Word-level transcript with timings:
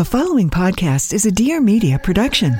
The 0.00 0.04
following 0.06 0.48
podcast 0.48 1.12
is 1.12 1.26
a 1.26 1.30
Dear 1.30 1.60
Media 1.60 1.98
production. 1.98 2.54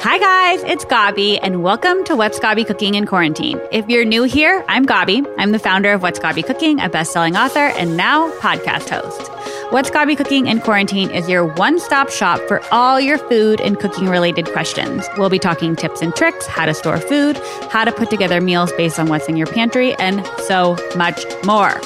Hi, 0.00 0.18
guys, 0.18 0.64
it's 0.64 0.84
Gaby, 0.84 1.38
and 1.38 1.62
welcome 1.62 2.02
to 2.06 2.16
What's 2.16 2.40
Gaby 2.40 2.64
Cooking 2.64 2.96
in 2.96 3.06
Quarantine. 3.06 3.60
If 3.70 3.88
you're 3.88 4.04
new 4.04 4.24
here, 4.24 4.64
I'm 4.66 4.84
Gaby. 4.84 5.22
I'm 5.38 5.52
the 5.52 5.60
founder 5.60 5.92
of 5.92 6.02
What's 6.02 6.18
Gaby 6.18 6.42
Cooking, 6.42 6.80
a 6.80 6.88
best 6.88 7.12
selling 7.12 7.36
author, 7.36 7.68
and 7.78 7.96
now 7.96 8.32
podcast 8.38 8.88
host. 8.88 9.30
What's 9.72 9.90
Gaby 9.90 10.16
Cooking 10.16 10.48
in 10.48 10.60
Quarantine 10.60 11.10
is 11.10 11.28
your 11.28 11.46
one 11.46 11.78
stop 11.78 12.10
shop 12.10 12.40
for 12.48 12.60
all 12.72 13.00
your 13.00 13.18
food 13.18 13.60
and 13.60 13.78
cooking 13.78 14.08
related 14.08 14.48
questions. 14.48 15.06
We'll 15.18 15.30
be 15.30 15.38
talking 15.38 15.76
tips 15.76 16.02
and 16.02 16.12
tricks, 16.16 16.46
how 16.46 16.66
to 16.66 16.74
store 16.74 16.98
food, 16.98 17.36
how 17.70 17.84
to 17.84 17.92
put 17.92 18.10
together 18.10 18.40
meals 18.40 18.72
based 18.72 18.98
on 18.98 19.06
what's 19.06 19.28
in 19.28 19.36
your 19.36 19.46
pantry, 19.46 19.94
and 19.94 20.26
so 20.48 20.76
much 20.96 21.24
more. 21.44 21.80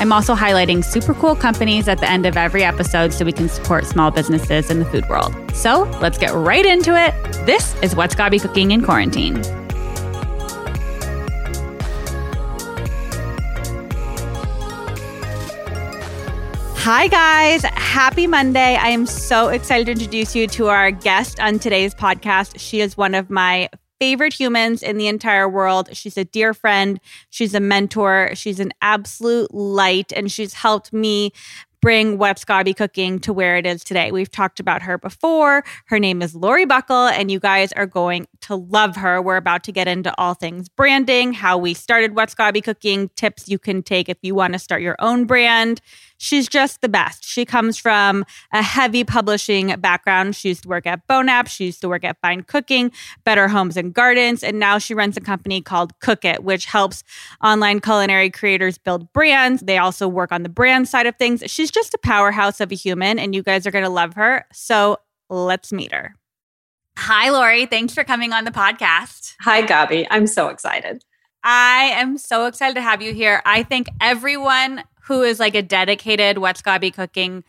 I'm 0.00 0.12
also 0.12 0.34
highlighting 0.34 0.84
super 0.84 1.14
cool 1.14 1.36
companies 1.36 1.86
at 1.86 1.98
the 1.98 2.10
end 2.10 2.26
of 2.26 2.36
every 2.36 2.64
episode 2.64 3.12
so 3.12 3.24
we 3.24 3.32
can 3.32 3.48
support 3.48 3.86
small 3.86 4.10
businesses 4.10 4.70
in 4.70 4.78
the 4.78 4.84
food 4.84 5.08
world. 5.08 5.34
So 5.54 5.82
let's 6.00 6.18
get 6.18 6.32
right 6.34 6.66
into 6.66 7.00
it. 7.00 7.14
This 7.46 7.74
is 7.82 7.94
What's 7.94 8.14
Gaby 8.14 8.40
Cooking 8.40 8.72
in 8.72 8.82
Quarantine. 8.82 9.42
Hi, 16.84 17.06
guys. 17.06 17.62
Happy 17.62 18.26
Monday. 18.26 18.74
I 18.74 18.88
am 18.88 19.06
so 19.06 19.50
excited 19.50 19.86
to 19.86 19.92
introduce 19.92 20.34
you 20.34 20.48
to 20.48 20.66
our 20.66 20.90
guest 20.90 21.38
on 21.38 21.60
today's 21.60 21.94
podcast. 21.94 22.54
She 22.58 22.80
is 22.80 22.96
one 22.96 23.14
of 23.14 23.30
my 23.30 23.68
favorite 24.02 24.32
humans 24.32 24.82
in 24.82 24.98
the 24.98 25.06
entire 25.06 25.48
world. 25.48 25.88
She's 25.92 26.18
a 26.18 26.24
dear 26.24 26.52
friend. 26.52 26.98
She's 27.30 27.54
a 27.54 27.60
mentor. 27.60 28.32
She's 28.34 28.58
an 28.58 28.72
absolute 28.82 29.54
light, 29.54 30.12
and 30.16 30.28
she's 30.28 30.54
helped 30.54 30.92
me 30.92 31.30
bring 31.80 32.18
What's 32.18 32.44
Gaby 32.44 32.74
Cooking 32.74 33.20
to 33.20 33.32
where 33.32 33.56
it 33.56 33.64
is 33.64 33.84
today. 33.84 34.10
We've 34.10 34.30
talked 34.30 34.58
about 34.58 34.82
her 34.82 34.98
before. 34.98 35.62
Her 35.84 36.00
name 36.00 36.20
is 36.20 36.34
Laurie 36.34 36.66
Buckle, 36.66 37.06
and 37.06 37.30
you 37.30 37.38
guys 37.38 37.70
are 37.74 37.86
going 37.86 38.26
to 38.40 38.56
love 38.56 38.96
her. 38.96 39.22
We're 39.22 39.36
about 39.36 39.62
to 39.64 39.72
get 39.72 39.86
into 39.86 40.12
all 40.18 40.34
things 40.34 40.68
branding, 40.68 41.32
how 41.32 41.56
we 41.56 41.72
started 41.72 42.16
What's 42.16 42.34
Gaby 42.34 42.60
Cooking, 42.60 43.08
tips 43.10 43.48
you 43.48 43.60
can 43.60 43.84
take 43.84 44.08
if 44.08 44.18
you 44.22 44.34
want 44.34 44.54
to 44.54 44.58
start 44.58 44.82
your 44.82 44.96
own 44.98 45.26
brand 45.26 45.80
she's 46.22 46.48
just 46.48 46.80
the 46.80 46.88
best. 46.88 47.24
She 47.24 47.44
comes 47.44 47.76
from 47.76 48.24
a 48.52 48.62
heavy 48.62 49.02
publishing 49.02 49.74
background. 49.80 50.36
She 50.36 50.48
used 50.48 50.62
to 50.62 50.68
work 50.68 50.86
at 50.86 51.06
Bonap, 51.08 51.48
she 51.48 51.66
used 51.66 51.80
to 51.80 51.88
work 51.88 52.04
at 52.04 52.16
Fine 52.22 52.44
Cooking, 52.44 52.92
Better 53.24 53.48
Homes 53.48 53.76
and 53.76 53.92
Gardens, 53.92 54.44
and 54.44 54.58
now 54.58 54.78
she 54.78 54.94
runs 54.94 55.16
a 55.16 55.20
company 55.20 55.60
called 55.60 55.98
Cook 55.98 56.24
It, 56.24 56.44
which 56.44 56.66
helps 56.66 57.02
online 57.42 57.80
culinary 57.80 58.30
creators 58.30 58.78
build 58.78 59.12
brands. 59.12 59.62
They 59.62 59.78
also 59.78 60.06
work 60.06 60.30
on 60.30 60.44
the 60.44 60.48
brand 60.48 60.88
side 60.88 61.06
of 61.06 61.16
things. 61.16 61.42
She's 61.46 61.70
just 61.70 61.92
a 61.92 61.98
powerhouse 61.98 62.60
of 62.60 62.70
a 62.70 62.76
human, 62.76 63.18
and 63.18 63.34
you 63.34 63.42
guys 63.42 63.66
are 63.66 63.72
going 63.72 63.84
to 63.84 63.90
love 63.90 64.14
her. 64.14 64.46
So 64.52 64.98
let's 65.28 65.72
meet 65.72 65.92
her. 65.92 66.14
Hi, 66.98 67.30
Laurie. 67.30 67.66
Thanks 67.66 67.94
for 67.94 68.04
coming 68.04 68.32
on 68.32 68.44
the 68.44 68.50
podcast. 68.50 69.34
Hi, 69.40 69.62
Gaby. 69.62 70.06
I'm 70.10 70.26
so 70.26 70.48
excited. 70.48 71.04
I 71.44 71.92
am 71.94 72.18
so 72.18 72.46
excited 72.46 72.74
to 72.74 72.82
have 72.82 73.02
you 73.02 73.12
here. 73.12 73.42
I 73.44 73.62
think 73.62 73.88
everyone 74.00 74.84
who 75.04 75.22
is 75.22 75.40
like 75.40 75.54
a 75.54 75.62
dedicated 75.62 76.38
What's 76.38 76.62
Gaby 76.62 76.90
Cooking 76.92 77.44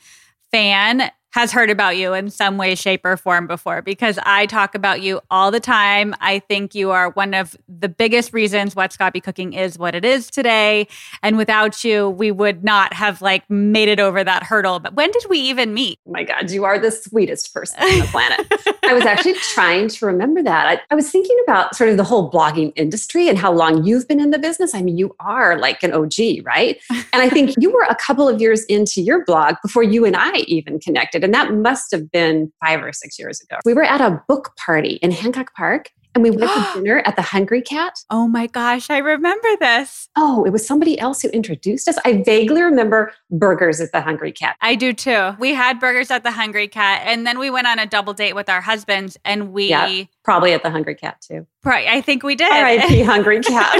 fan 0.51 1.11
has 1.33 1.51
heard 1.51 1.71
about 1.71 1.97
you 1.97 2.13
in 2.13 2.29
some 2.29 2.57
way, 2.57 2.75
shape, 2.75 3.01
or 3.03 3.17
form 3.17 3.47
before 3.47 3.81
because 3.81 4.19
I 4.23 4.45
talk 4.45 4.75
about 4.75 5.01
you 5.01 5.19
all 5.31 5.49
the 5.49 5.59
time. 5.59 6.13
I 6.21 6.39
think 6.39 6.75
you 6.75 6.91
are 6.91 7.09
one 7.09 7.33
of 7.33 7.57
the 7.67 7.89
biggest 7.89 8.33
reasons 8.33 8.75
What's 8.75 8.95
Gaby 8.95 9.19
Cooking 9.19 9.53
is 9.53 9.79
what 9.79 9.95
it 9.95 10.05
is 10.05 10.29
today. 10.29 10.87
And 11.23 11.35
without 11.35 11.83
you, 11.83 12.09
we 12.11 12.29
would 12.29 12.63
not 12.63 12.93
have 12.93 13.19
like 13.21 13.49
made 13.49 13.89
it 13.89 13.99
over 13.99 14.23
that 14.23 14.43
hurdle. 14.43 14.79
But 14.79 14.93
when 14.93 15.09
did 15.09 15.25
we 15.27 15.39
even 15.39 15.73
meet? 15.73 15.97
Oh 16.07 16.11
my 16.11 16.23
God, 16.23 16.51
you 16.51 16.65
are 16.65 16.77
the 16.77 16.91
sweetest 16.91 17.51
person 17.51 17.81
on 17.81 17.99
the 17.99 18.05
planet. 18.05 18.45
I 18.83 18.93
was 18.93 19.05
actually 19.05 19.33
trying 19.33 19.87
to 19.87 20.05
remember 20.05 20.43
that. 20.43 20.67
I, 20.67 20.81
I 20.91 20.95
was 20.95 21.09
thinking 21.09 21.37
about 21.45 21.75
sort 21.75 21.89
of 21.89 21.97
the 21.97 22.03
whole 22.03 22.29
blogging 22.29 22.73
industry 22.75 23.27
and 23.27 23.39
how 23.39 23.51
long 23.51 23.83
you've 23.83 24.07
been 24.07 24.19
in 24.19 24.29
the 24.29 24.37
business. 24.37 24.75
I 24.75 24.83
mean, 24.83 24.99
you 24.99 25.15
are 25.19 25.57
like 25.57 25.81
an 25.81 25.93
OG, 25.93 26.45
right? 26.45 26.79
And 26.91 27.23
I 27.23 27.29
think 27.29 27.55
you 27.57 27.71
were 27.71 27.87
a 27.89 27.95
couple 27.95 28.29
of 28.29 28.39
years 28.39 28.65
into 28.65 29.01
your 29.01 29.25
blog 29.25 29.55
before 29.63 29.81
you 29.81 30.05
and 30.05 30.15
I 30.15 30.37
even 30.47 30.79
connected. 30.79 31.22
And 31.23 31.33
that 31.33 31.53
must 31.53 31.91
have 31.91 32.11
been 32.11 32.51
five 32.63 32.83
or 32.83 32.93
six 32.93 33.17
years 33.17 33.41
ago. 33.41 33.57
We 33.65 33.73
were 33.73 33.83
at 33.83 34.01
a 34.01 34.21
book 34.27 34.55
party 34.57 34.93
in 35.01 35.11
Hancock 35.11 35.53
Park 35.55 35.89
and 36.15 36.23
we 36.23 36.29
went 36.29 36.51
to 36.51 36.73
dinner 36.75 36.99
at 37.05 37.15
the 37.15 37.21
Hungry 37.21 37.61
Cat. 37.61 37.99
Oh 38.09 38.27
my 38.27 38.47
gosh, 38.47 38.89
I 38.89 38.97
remember 38.99 39.47
this. 39.59 40.09
Oh, 40.15 40.43
it 40.45 40.51
was 40.51 40.65
somebody 40.65 40.99
else 40.99 41.21
who 41.21 41.29
introduced 41.29 41.87
us. 41.87 41.97
I 42.05 42.23
vaguely 42.23 42.61
remember 42.61 43.13
burgers 43.31 43.81
at 43.81 43.91
the 43.91 44.01
Hungry 44.01 44.31
Cat. 44.31 44.55
I 44.61 44.75
do 44.75 44.93
too. 44.93 45.35
We 45.39 45.53
had 45.53 45.79
burgers 45.79 46.11
at 46.11 46.23
the 46.23 46.31
Hungry 46.31 46.67
Cat, 46.67 47.01
and 47.05 47.25
then 47.25 47.39
we 47.39 47.49
went 47.49 47.67
on 47.67 47.79
a 47.79 47.85
double 47.85 48.13
date 48.13 48.33
with 48.33 48.49
our 48.49 48.61
husbands, 48.61 49.17
and 49.25 49.51
we 49.51 49.69
yeah, 49.69 50.03
probably 50.23 50.53
at 50.53 50.63
the 50.63 50.69
Hungry 50.69 50.95
Cat 50.95 51.21
too. 51.21 51.47
Right, 51.63 51.87
I 51.87 52.01
think 52.01 52.23
we 52.23 52.35
did. 52.35 52.51
R.I.P. 52.51 53.03
Hungry 53.03 53.39
Cat. 53.41 53.79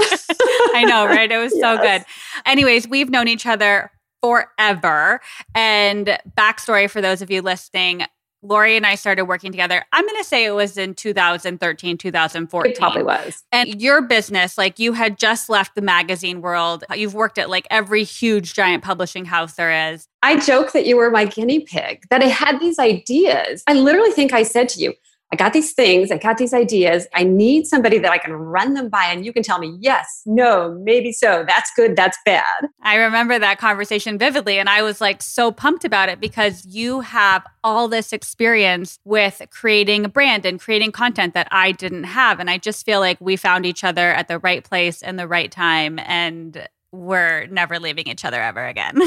I 0.74 0.84
know, 0.88 1.06
right? 1.06 1.30
It 1.30 1.38
was 1.38 1.52
yes. 1.54 1.60
so 1.60 1.82
good. 1.82 2.04
Anyways, 2.46 2.88
we've 2.88 3.10
known 3.10 3.28
each 3.28 3.46
other 3.46 3.90
forever. 4.24 5.20
And 5.54 6.18
backstory 6.34 6.88
for 6.88 7.02
those 7.02 7.20
of 7.20 7.30
you 7.30 7.42
listening, 7.42 8.06
Laurie 8.40 8.74
and 8.74 8.86
I 8.86 8.94
started 8.94 9.24
working 9.24 9.52
together. 9.52 9.84
I'm 9.92 10.06
going 10.06 10.16
to 10.16 10.24
say 10.24 10.46
it 10.46 10.52
was 10.52 10.78
in 10.78 10.94
2013, 10.94 11.98
2014. 11.98 12.72
It 12.72 12.78
probably 12.78 13.02
was. 13.02 13.42
And 13.52 13.82
your 13.82 14.00
business, 14.00 14.56
like 14.56 14.78
you 14.78 14.94
had 14.94 15.18
just 15.18 15.50
left 15.50 15.74
the 15.74 15.82
magazine 15.82 16.40
world. 16.40 16.84
You've 16.94 17.12
worked 17.12 17.36
at 17.36 17.50
like 17.50 17.66
every 17.70 18.02
huge 18.02 18.54
giant 18.54 18.82
publishing 18.82 19.26
house 19.26 19.56
there 19.56 19.92
is. 19.92 20.08
I 20.22 20.40
joke 20.40 20.72
that 20.72 20.86
you 20.86 20.96
were 20.96 21.10
my 21.10 21.26
guinea 21.26 21.60
pig, 21.60 22.04
that 22.08 22.22
I 22.22 22.28
had 22.28 22.60
these 22.60 22.78
ideas. 22.78 23.62
I 23.66 23.74
literally 23.74 24.12
think 24.12 24.32
I 24.32 24.42
said 24.42 24.70
to 24.70 24.80
you, 24.80 24.94
I 25.32 25.36
got 25.36 25.52
these 25.52 25.72
things, 25.72 26.12
I 26.12 26.18
got 26.18 26.38
these 26.38 26.54
ideas. 26.54 27.08
I 27.12 27.24
need 27.24 27.66
somebody 27.66 27.98
that 27.98 28.12
I 28.12 28.18
can 28.18 28.32
run 28.32 28.74
them 28.74 28.88
by 28.88 29.06
and 29.06 29.26
you 29.26 29.32
can 29.32 29.42
tell 29.42 29.58
me, 29.58 29.76
yes, 29.80 30.22
no, 30.26 30.78
maybe 30.84 31.12
so. 31.12 31.44
That's 31.46 31.70
good, 31.74 31.96
that's 31.96 32.16
bad. 32.24 32.68
I 32.82 32.96
remember 32.96 33.38
that 33.38 33.58
conversation 33.58 34.16
vividly. 34.16 34.58
And 34.58 34.68
I 34.68 34.82
was 34.82 35.00
like 35.00 35.22
so 35.22 35.50
pumped 35.50 35.84
about 35.84 36.08
it 36.08 36.20
because 36.20 36.64
you 36.66 37.00
have 37.00 37.44
all 37.64 37.88
this 37.88 38.12
experience 38.12 38.98
with 39.04 39.42
creating 39.50 40.04
a 40.04 40.08
brand 40.08 40.46
and 40.46 40.60
creating 40.60 40.92
content 40.92 41.34
that 41.34 41.48
I 41.50 41.72
didn't 41.72 42.04
have. 42.04 42.38
And 42.38 42.48
I 42.48 42.58
just 42.58 42.86
feel 42.86 43.00
like 43.00 43.20
we 43.20 43.36
found 43.36 43.66
each 43.66 43.82
other 43.82 44.10
at 44.12 44.28
the 44.28 44.38
right 44.38 44.62
place 44.62 45.02
and 45.02 45.18
the 45.18 45.26
right 45.26 45.50
time. 45.50 45.98
And 45.98 46.68
we're 46.92 47.46
never 47.46 47.80
leaving 47.80 48.06
each 48.06 48.24
other 48.24 48.40
ever 48.40 48.64
again. 48.66 49.00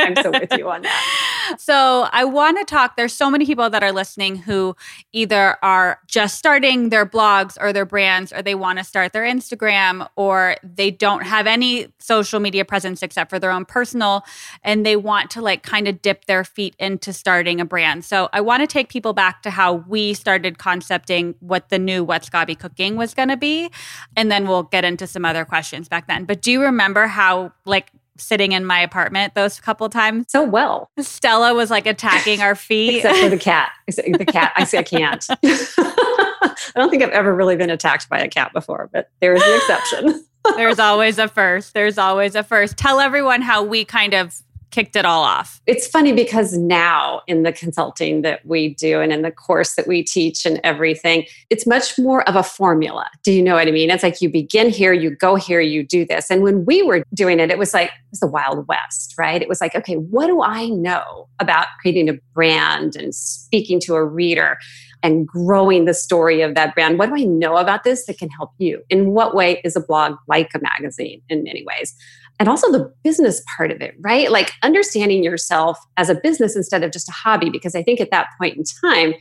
I'm 0.00 0.16
so 0.16 0.30
with 0.30 0.52
you 0.58 0.68
on 0.68 0.82
that. 0.82 1.35
So, 1.58 2.08
I 2.12 2.24
want 2.24 2.58
to 2.58 2.64
talk. 2.64 2.96
There's 2.96 3.12
so 3.12 3.30
many 3.30 3.46
people 3.46 3.70
that 3.70 3.82
are 3.82 3.92
listening 3.92 4.36
who 4.36 4.76
either 5.12 5.56
are 5.62 6.00
just 6.06 6.38
starting 6.38 6.88
their 6.88 7.06
blogs 7.06 7.56
or 7.60 7.72
their 7.72 7.84
brands, 7.84 8.32
or 8.32 8.42
they 8.42 8.54
want 8.54 8.78
to 8.78 8.84
start 8.84 9.12
their 9.12 9.24
Instagram, 9.24 10.08
or 10.16 10.56
they 10.62 10.90
don't 10.90 11.22
have 11.22 11.46
any 11.46 11.88
social 11.98 12.40
media 12.40 12.64
presence 12.64 13.02
except 13.02 13.30
for 13.30 13.38
their 13.38 13.50
own 13.50 13.64
personal, 13.64 14.24
and 14.62 14.84
they 14.84 14.96
want 14.96 15.30
to 15.30 15.40
like 15.40 15.62
kind 15.62 15.88
of 15.88 16.02
dip 16.02 16.26
their 16.26 16.44
feet 16.44 16.74
into 16.78 17.12
starting 17.12 17.60
a 17.60 17.64
brand. 17.64 18.04
So, 18.04 18.28
I 18.32 18.40
want 18.40 18.62
to 18.62 18.66
take 18.66 18.88
people 18.88 19.12
back 19.12 19.42
to 19.42 19.50
how 19.50 19.74
we 19.74 20.14
started 20.14 20.58
concepting 20.58 21.34
what 21.40 21.68
the 21.68 21.78
new 21.78 22.04
What's 22.04 22.28
Gaby 22.28 22.54
Cooking 22.54 22.96
was 22.96 23.14
going 23.14 23.28
to 23.28 23.36
be, 23.36 23.70
and 24.16 24.30
then 24.30 24.48
we'll 24.48 24.64
get 24.64 24.84
into 24.84 25.06
some 25.06 25.24
other 25.24 25.44
questions 25.44 25.88
back 25.88 26.06
then. 26.06 26.24
But 26.24 26.42
do 26.42 26.50
you 26.50 26.62
remember 26.62 27.06
how 27.06 27.52
like 27.64 27.90
sitting 28.18 28.52
in 28.52 28.64
my 28.64 28.80
apartment 28.80 29.34
those 29.34 29.60
couple 29.60 29.88
times. 29.88 30.26
So 30.28 30.42
well. 30.42 30.90
Stella 30.98 31.54
was 31.54 31.70
like 31.70 31.86
attacking 31.86 32.40
our 32.40 32.54
feet. 32.54 32.96
Except 32.96 33.18
for 33.18 33.28
the 33.28 33.36
cat. 33.38 33.72
The 33.86 34.24
cat. 34.26 34.52
I 34.56 34.64
say 34.64 34.78
I 34.78 34.82
can't. 34.82 35.24
I 35.42 36.72
don't 36.76 36.90
think 36.90 37.02
I've 37.02 37.10
ever 37.10 37.34
really 37.34 37.56
been 37.56 37.70
attacked 37.70 38.08
by 38.08 38.18
a 38.18 38.28
cat 38.28 38.52
before, 38.52 38.88
but 38.92 39.10
there 39.20 39.34
is 39.34 39.42
an 39.42 39.56
exception. 39.56 40.24
There's 40.56 40.78
always 40.78 41.18
a 41.18 41.26
first. 41.28 41.74
There's 41.74 41.98
always 41.98 42.34
a 42.34 42.42
first. 42.42 42.76
Tell 42.76 43.00
everyone 43.00 43.42
how 43.42 43.62
we 43.64 43.84
kind 43.84 44.14
of 44.14 44.40
kicked 44.76 44.94
it 44.94 45.06
all 45.06 45.22
off? 45.22 45.62
It's 45.64 45.86
funny 45.86 46.12
because 46.12 46.52
now 46.52 47.22
in 47.26 47.44
the 47.44 47.52
consulting 47.52 48.20
that 48.20 48.44
we 48.44 48.74
do 48.74 49.00
and 49.00 49.10
in 49.10 49.22
the 49.22 49.30
course 49.30 49.74
that 49.76 49.86
we 49.86 50.02
teach 50.02 50.44
and 50.44 50.60
everything, 50.62 51.24
it's 51.48 51.66
much 51.66 51.98
more 51.98 52.28
of 52.28 52.36
a 52.36 52.42
formula. 52.42 53.08
Do 53.22 53.32
you 53.32 53.42
know 53.42 53.54
what 53.54 53.68
I 53.68 53.70
mean? 53.70 53.88
It's 53.88 54.02
like 54.02 54.20
you 54.20 54.28
begin 54.28 54.68
here, 54.68 54.92
you 54.92 55.16
go 55.16 55.34
here, 55.36 55.62
you 55.62 55.82
do 55.82 56.04
this. 56.04 56.30
And 56.30 56.42
when 56.42 56.66
we 56.66 56.82
were 56.82 57.02
doing 57.14 57.40
it, 57.40 57.50
it 57.50 57.56
was 57.56 57.72
like, 57.72 57.88
it 57.88 58.10
was 58.10 58.20
the 58.20 58.26
Wild 58.26 58.68
West, 58.68 59.14
right? 59.16 59.40
It 59.40 59.48
was 59.48 59.62
like, 59.62 59.74
okay, 59.74 59.94
what 59.94 60.26
do 60.26 60.42
I 60.42 60.66
know 60.66 61.26
about 61.40 61.68
creating 61.80 62.10
a 62.10 62.18
brand 62.34 62.96
and 62.96 63.14
speaking 63.14 63.80
to 63.80 63.94
a 63.94 64.04
reader? 64.04 64.58
and 65.02 65.28
growing 65.28 65.84
the 65.84 65.94
story 65.94 66.40
of 66.40 66.54
that 66.54 66.74
brand. 66.74 66.98
What 66.98 67.10
do 67.10 67.16
I 67.16 67.24
know 67.24 67.58
about 67.58 67.84
this 67.84 68.06
that 68.06 68.18
can 68.18 68.28
help 68.30 68.52
you? 68.58 68.82
In 68.88 69.10
what 69.10 69.34
way 69.34 69.60
is 69.62 69.76
a 69.76 69.80
blog 69.80 70.16
like 70.26 70.50
a 70.54 70.58
magazine 70.58 71.22
in 71.28 71.44
many 71.44 71.64
ways? 71.64 71.94
And 72.38 72.48
also 72.48 72.70
the 72.70 72.92
business 73.02 73.42
part 73.56 73.70
of 73.70 73.80
it, 73.80 73.94
right? 74.00 74.30
Like 74.30 74.52
understanding 74.62 75.24
yourself 75.24 75.78
as 75.96 76.10
a 76.10 76.14
business 76.14 76.54
instead 76.54 76.82
of 76.82 76.92
just 76.92 77.08
a 77.08 77.12
hobby. 77.12 77.50
Because 77.50 77.74
I 77.74 77.82
think 77.82 78.00
at 78.00 78.10
that 78.10 78.28
point 78.38 78.56
in 78.56 78.64
time, 78.64 79.14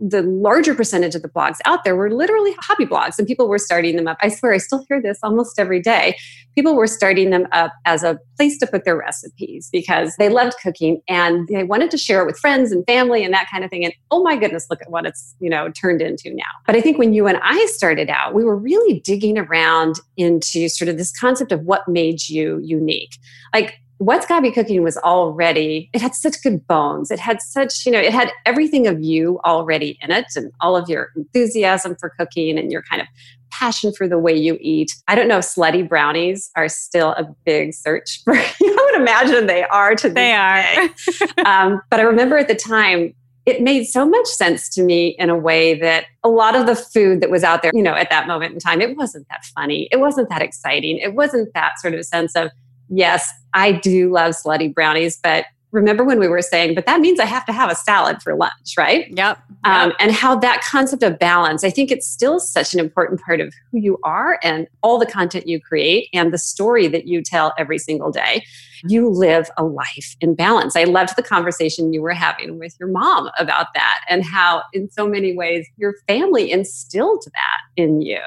the 0.00 0.22
larger 0.22 0.74
percentage 0.74 1.14
of 1.14 1.22
the 1.22 1.28
blogs 1.28 1.58
out 1.66 1.84
there 1.84 1.94
were 1.94 2.10
literally 2.10 2.54
hobby 2.58 2.86
blogs 2.86 3.18
and 3.18 3.26
people 3.26 3.48
were 3.48 3.58
starting 3.58 3.96
them 3.96 4.08
up. 4.08 4.16
I 4.22 4.28
swear, 4.28 4.52
I 4.54 4.58
still 4.58 4.84
hear 4.88 5.00
this 5.00 5.18
almost 5.22 5.58
every 5.58 5.80
day. 5.80 6.16
People 6.54 6.74
were 6.74 6.86
starting 6.86 7.30
them 7.30 7.46
up 7.52 7.72
as 7.84 8.02
a 8.02 8.18
place 8.36 8.58
to 8.58 8.66
put 8.66 8.84
their 8.84 8.96
recipes 8.96 9.68
because 9.70 10.14
they 10.18 10.30
loved 10.30 10.54
cooking 10.62 11.02
and 11.06 11.46
they 11.48 11.64
wanted 11.64 11.90
to 11.90 11.98
share 11.98 12.22
it 12.22 12.26
with 12.26 12.38
friends 12.38 12.72
and 12.72 12.84
family 12.86 13.22
and 13.22 13.34
that 13.34 13.48
kind 13.50 13.62
of 13.62 13.70
thing. 13.70 13.84
And 13.84 13.92
oh 14.10 14.22
my 14.22 14.36
goodness, 14.36 14.66
look 14.70 14.80
at 14.80 14.90
what 14.90 15.04
it's, 15.04 15.34
you 15.38 15.50
know, 15.50 15.70
turned 15.70 16.00
into 16.00 16.34
now. 16.34 16.44
But 16.66 16.76
I 16.76 16.80
think 16.80 16.98
when 16.98 17.12
you 17.12 17.26
and 17.26 17.38
I 17.42 17.66
started 17.66 18.08
out, 18.08 18.34
we 18.34 18.42
were 18.42 18.56
really 18.56 19.00
digging 19.00 19.38
around 19.38 19.96
into 20.16 20.68
sort 20.68 20.88
of 20.88 20.96
this 20.96 21.16
concept 21.18 21.52
of 21.52 21.60
what 21.62 21.86
made 21.86 22.28
you 22.28 22.58
unique. 22.62 23.18
Like 23.52 23.74
What's 24.00 24.24
Gaby 24.24 24.50
Cooking 24.50 24.82
was 24.82 24.96
already, 24.96 25.90
it 25.92 26.00
had 26.00 26.14
such 26.14 26.42
good 26.42 26.66
bones. 26.66 27.10
It 27.10 27.18
had 27.18 27.42
such, 27.42 27.84
you 27.84 27.92
know, 27.92 27.98
it 27.98 28.14
had 28.14 28.32
everything 28.46 28.86
of 28.86 29.02
you 29.02 29.38
already 29.44 29.98
in 30.00 30.10
it 30.10 30.24
and 30.36 30.50
all 30.62 30.74
of 30.74 30.88
your 30.88 31.10
enthusiasm 31.16 31.94
for 32.00 32.08
cooking 32.18 32.58
and 32.58 32.72
your 32.72 32.80
kind 32.80 33.02
of 33.02 33.08
passion 33.50 33.92
for 33.92 34.08
the 34.08 34.18
way 34.18 34.34
you 34.34 34.56
eat. 34.58 34.90
I 35.06 35.14
don't 35.14 35.28
know 35.28 35.36
if 35.36 35.44
slutty 35.44 35.86
brownies 35.86 36.50
are 36.56 36.66
still 36.66 37.10
a 37.10 37.24
big 37.44 37.74
search 37.74 38.22
for, 38.24 38.34
you 38.60 38.72
I 38.72 38.88
would 38.90 39.02
imagine 39.02 39.46
they 39.46 39.64
are 39.64 39.94
to 39.96 40.08
They 40.08 40.32
are. 40.32 40.88
um, 41.44 41.82
but 41.90 42.00
I 42.00 42.04
remember 42.04 42.38
at 42.38 42.48
the 42.48 42.54
time, 42.54 43.14
it 43.44 43.60
made 43.60 43.84
so 43.84 44.08
much 44.08 44.26
sense 44.28 44.70
to 44.70 44.82
me 44.82 45.08
in 45.18 45.28
a 45.28 45.36
way 45.36 45.78
that 45.78 46.06
a 46.24 46.30
lot 46.30 46.56
of 46.56 46.64
the 46.64 46.74
food 46.74 47.20
that 47.20 47.28
was 47.28 47.44
out 47.44 47.60
there, 47.60 47.70
you 47.74 47.82
know, 47.82 47.94
at 47.94 48.08
that 48.08 48.26
moment 48.26 48.54
in 48.54 48.60
time, 48.60 48.80
it 48.80 48.96
wasn't 48.96 49.28
that 49.28 49.44
funny. 49.44 49.88
It 49.92 50.00
wasn't 50.00 50.30
that 50.30 50.40
exciting. 50.40 50.96
It 50.96 51.14
wasn't 51.14 51.52
that 51.52 51.78
sort 51.80 51.92
of 51.92 52.02
sense 52.06 52.34
of, 52.34 52.50
yes, 52.90 53.28
I 53.54 53.72
do 53.72 54.12
love 54.12 54.34
slutty 54.34 54.72
brownies, 54.74 55.18
but 55.22 55.46
remember 55.72 56.04
when 56.04 56.18
we 56.18 56.28
were 56.28 56.42
saying, 56.42 56.74
but 56.74 56.86
that 56.86 57.00
means 57.00 57.20
I 57.20 57.24
have 57.24 57.44
to 57.46 57.52
have 57.52 57.70
a 57.70 57.74
salad 57.74 58.22
for 58.22 58.34
lunch, 58.34 58.74
right? 58.76 59.06
Yep. 59.08 59.16
yep. 59.16 59.38
Um, 59.64 59.92
and 60.00 60.10
how 60.10 60.36
that 60.36 60.62
concept 60.62 61.02
of 61.02 61.18
balance, 61.18 61.62
I 61.64 61.70
think 61.70 61.90
it's 61.90 62.08
still 62.08 62.40
such 62.40 62.74
an 62.74 62.80
important 62.80 63.20
part 63.20 63.40
of 63.40 63.54
who 63.70 63.78
you 63.78 63.98
are 64.02 64.38
and 64.42 64.66
all 64.82 64.98
the 64.98 65.06
content 65.06 65.46
you 65.46 65.60
create 65.60 66.08
and 66.12 66.32
the 66.32 66.38
story 66.38 66.88
that 66.88 67.06
you 67.06 67.22
tell 67.22 67.52
every 67.56 67.78
single 67.78 68.10
day. 68.10 68.44
You 68.88 69.08
live 69.10 69.50
a 69.58 69.64
life 69.64 70.16
in 70.20 70.34
balance. 70.34 70.74
I 70.74 70.84
loved 70.84 71.14
the 71.14 71.22
conversation 71.22 71.92
you 71.92 72.02
were 72.02 72.14
having 72.14 72.58
with 72.58 72.74
your 72.80 72.88
mom 72.88 73.30
about 73.38 73.66
that 73.74 74.00
and 74.08 74.24
how, 74.24 74.62
in 74.72 74.90
so 74.90 75.06
many 75.06 75.36
ways, 75.36 75.68
your 75.76 75.94
family 76.08 76.50
instilled 76.50 77.24
that 77.34 77.60
in 77.76 78.00
you. 78.00 78.20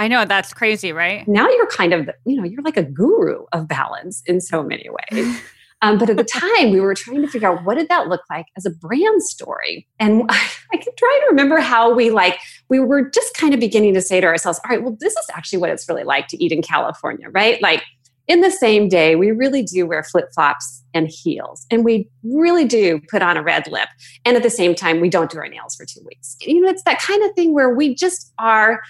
I 0.00 0.08
know 0.08 0.24
that's 0.24 0.54
crazy, 0.54 0.92
right? 0.92 1.28
Now 1.28 1.46
you're 1.50 1.66
kind 1.66 1.92
of, 1.92 2.08
you 2.24 2.34
know, 2.34 2.44
you're 2.44 2.62
like 2.62 2.78
a 2.78 2.82
guru 2.82 3.44
of 3.52 3.68
balance 3.68 4.22
in 4.24 4.40
so 4.40 4.62
many 4.62 4.88
ways. 4.88 5.40
Um, 5.82 5.96
but 5.96 6.10
at 6.10 6.18
the 6.18 6.24
time, 6.24 6.72
we 6.72 6.80
were 6.80 6.92
trying 6.92 7.22
to 7.22 7.26
figure 7.26 7.48
out 7.48 7.64
what 7.64 7.78
did 7.78 7.88
that 7.88 8.06
look 8.06 8.20
like 8.28 8.44
as 8.54 8.66
a 8.66 8.70
brand 8.70 9.22
story. 9.22 9.88
And 9.98 10.24
I, 10.28 10.48
I 10.74 10.76
can 10.76 10.92
try 10.94 11.20
to 11.22 11.26
remember 11.30 11.58
how 11.58 11.94
we 11.94 12.10
like 12.10 12.38
we 12.68 12.78
were 12.80 13.08
just 13.08 13.34
kind 13.34 13.54
of 13.54 13.60
beginning 13.60 13.94
to 13.94 14.02
say 14.02 14.20
to 14.20 14.26
ourselves, 14.26 14.60
all 14.62 14.68
right, 14.68 14.82
well, 14.82 14.94
this 15.00 15.14
is 15.14 15.26
actually 15.32 15.58
what 15.58 15.70
it's 15.70 15.88
really 15.88 16.04
like 16.04 16.26
to 16.26 16.44
eat 16.44 16.52
in 16.52 16.60
California, 16.60 17.30
right? 17.30 17.62
Like 17.62 17.82
in 18.30 18.42
the 18.42 18.50
same 18.50 18.88
day, 18.88 19.16
we 19.16 19.32
really 19.32 19.62
do 19.62 19.86
wear 19.86 20.04
flip 20.04 20.28
flops 20.34 20.84
and 20.94 21.08
heels, 21.08 21.66
and 21.70 21.84
we 21.84 22.08
really 22.22 22.64
do 22.64 23.00
put 23.10 23.22
on 23.22 23.36
a 23.36 23.42
red 23.42 23.66
lip. 23.66 23.88
And 24.24 24.36
at 24.36 24.42
the 24.42 24.50
same 24.50 24.74
time, 24.74 25.00
we 25.00 25.08
don't 25.08 25.30
do 25.30 25.38
our 25.38 25.48
nails 25.48 25.74
for 25.74 25.84
two 25.84 26.00
weeks. 26.06 26.36
You 26.42 26.60
know, 26.60 26.68
it's 26.68 26.84
that 26.84 27.00
kind 27.00 27.24
of 27.24 27.32
thing 27.34 27.54
where 27.54 27.74
we 27.74 27.94
just 27.94 28.32
are 28.38 28.82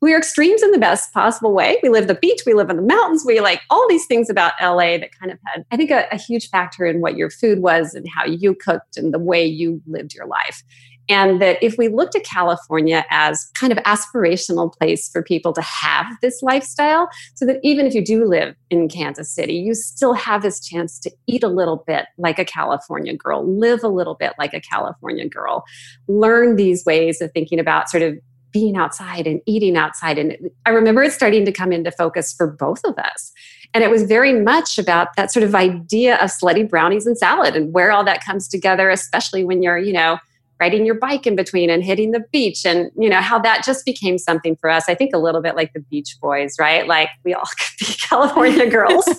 we 0.00 0.14
are 0.14 0.18
extremes 0.18 0.62
in 0.62 0.70
the 0.70 0.78
best 0.78 1.12
possible 1.12 1.52
way. 1.52 1.78
We 1.82 1.88
live 1.88 2.06
the 2.06 2.14
beach, 2.14 2.42
we 2.46 2.54
live 2.54 2.70
in 2.70 2.76
the 2.76 2.82
mountains, 2.82 3.24
we 3.26 3.40
like 3.40 3.60
all 3.70 3.86
these 3.88 4.06
things 4.06 4.30
about 4.30 4.52
LA 4.60 4.98
that 4.98 5.10
kind 5.18 5.32
of 5.32 5.38
had, 5.46 5.64
I 5.70 5.76
think, 5.76 5.90
a, 5.90 6.06
a, 6.12 6.16
huge 6.16 6.48
factor 6.50 6.84
in 6.84 7.00
what 7.00 7.16
your 7.16 7.30
food 7.30 7.60
was 7.60 7.94
and 7.94 8.06
how 8.14 8.26
you 8.26 8.54
cooked 8.54 8.96
and 8.96 9.14
the 9.14 9.18
way 9.18 9.44
you 9.44 9.80
lived 9.86 10.14
your 10.14 10.26
life. 10.26 10.62
And 11.08 11.40
that 11.40 11.56
if 11.62 11.78
we 11.78 11.88
looked 11.88 12.14
at 12.16 12.24
California 12.24 13.04
as 13.10 13.50
kind 13.54 13.72
of 13.72 13.78
aspirational 13.84 14.72
place 14.74 15.08
for 15.08 15.22
people 15.22 15.54
to 15.54 15.62
have 15.62 16.06
this 16.20 16.42
lifestyle, 16.42 17.08
so 17.34 17.46
that 17.46 17.60
even 17.62 17.86
if 17.86 17.94
you 17.94 18.04
do 18.04 18.26
live 18.26 18.54
in 18.68 18.88
Kansas 18.88 19.30
City, 19.30 19.54
you 19.54 19.74
still 19.74 20.12
have 20.12 20.42
this 20.42 20.60
chance 20.60 20.98
to 21.00 21.10
eat 21.26 21.42
a 21.42 21.48
little 21.48 21.82
bit 21.86 22.06
like 22.18 22.38
a 22.38 22.44
California 22.44 23.16
girl, 23.16 23.42
live 23.46 23.82
a 23.82 23.88
little 23.88 24.16
bit 24.16 24.34
like 24.38 24.52
a 24.52 24.60
California 24.60 25.26
girl, 25.26 25.64
learn 26.08 26.56
these 26.56 26.84
ways 26.84 27.22
of 27.22 27.32
thinking 27.32 27.58
about 27.58 27.88
sort 27.88 28.02
of 28.02 28.18
being 28.52 28.76
outside 28.76 29.26
and 29.26 29.40
eating 29.46 29.76
outside. 29.76 30.18
And 30.18 30.36
I 30.66 30.70
remember 30.70 31.02
it 31.02 31.12
starting 31.12 31.44
to 31.44 31.52
come 31.52 31.72
into 31.72 31.90
focus 31.90 32.32
for 32.32 32.46
both 32.46 32.80
of 32.84 32.98
us. 32.98 33.32
And 33.74 33.84
it 33.84 33.90
was 33.90 34.04
very 34.04 34.32
much 34.32 34.78
about 34.78 35.08
that 35.16 35.30
sort 35.30 35.44
of 35.44 35.54
idea 35.54 36.16
of 36.16 36.30
slutty 36.30 36.68
brownies 36.68 37.06
and 37.06 37.18
salad 37.18 37.54
and 37.54 37.72
where 37.72 37.92
all 37.92 38.04
that 38.04 38.24
comes 38.24 38.48
together, 38.48 38.90
especially 38.90 39.44
when 39.44 39.62
you're, 39.62 39.78
you 39.78 39.92
know, 39.92 40.18
riding 40.60 40.84
your 40.84 40.96
bike 40.96 41.26
in 41.26 41.36
between 41.36 41.70
and 41.70 41.84
hitting 41.84 42.10
the 42.10 42.24
beach 42.32 42.66
and 42.66 42.90
you 42.98 43.08
know 43.08 43.20
how 43.20 43.38
that 43.38 43.64
just 43.64 43.84
became 43.84 44.18
something 44.18 44.56
for 44.56 44.68
us 44.68 44.88
i 44.88 44.94
think 44.94 45.14
a 45.14 45.18
little 45.18 45.40
bit 45.40 45.54
like 45.54 45.72
the 45.72 45.80
beach 45.80 46.16
boys 46.20 46.56
right 46.58 46.86
like 46.88 47.08
we 47.24 47.32
all 47.32 47.44
could 47.78 47.86
be 47.86 47.94
california 47.94 48.68
girls 48.68 49.06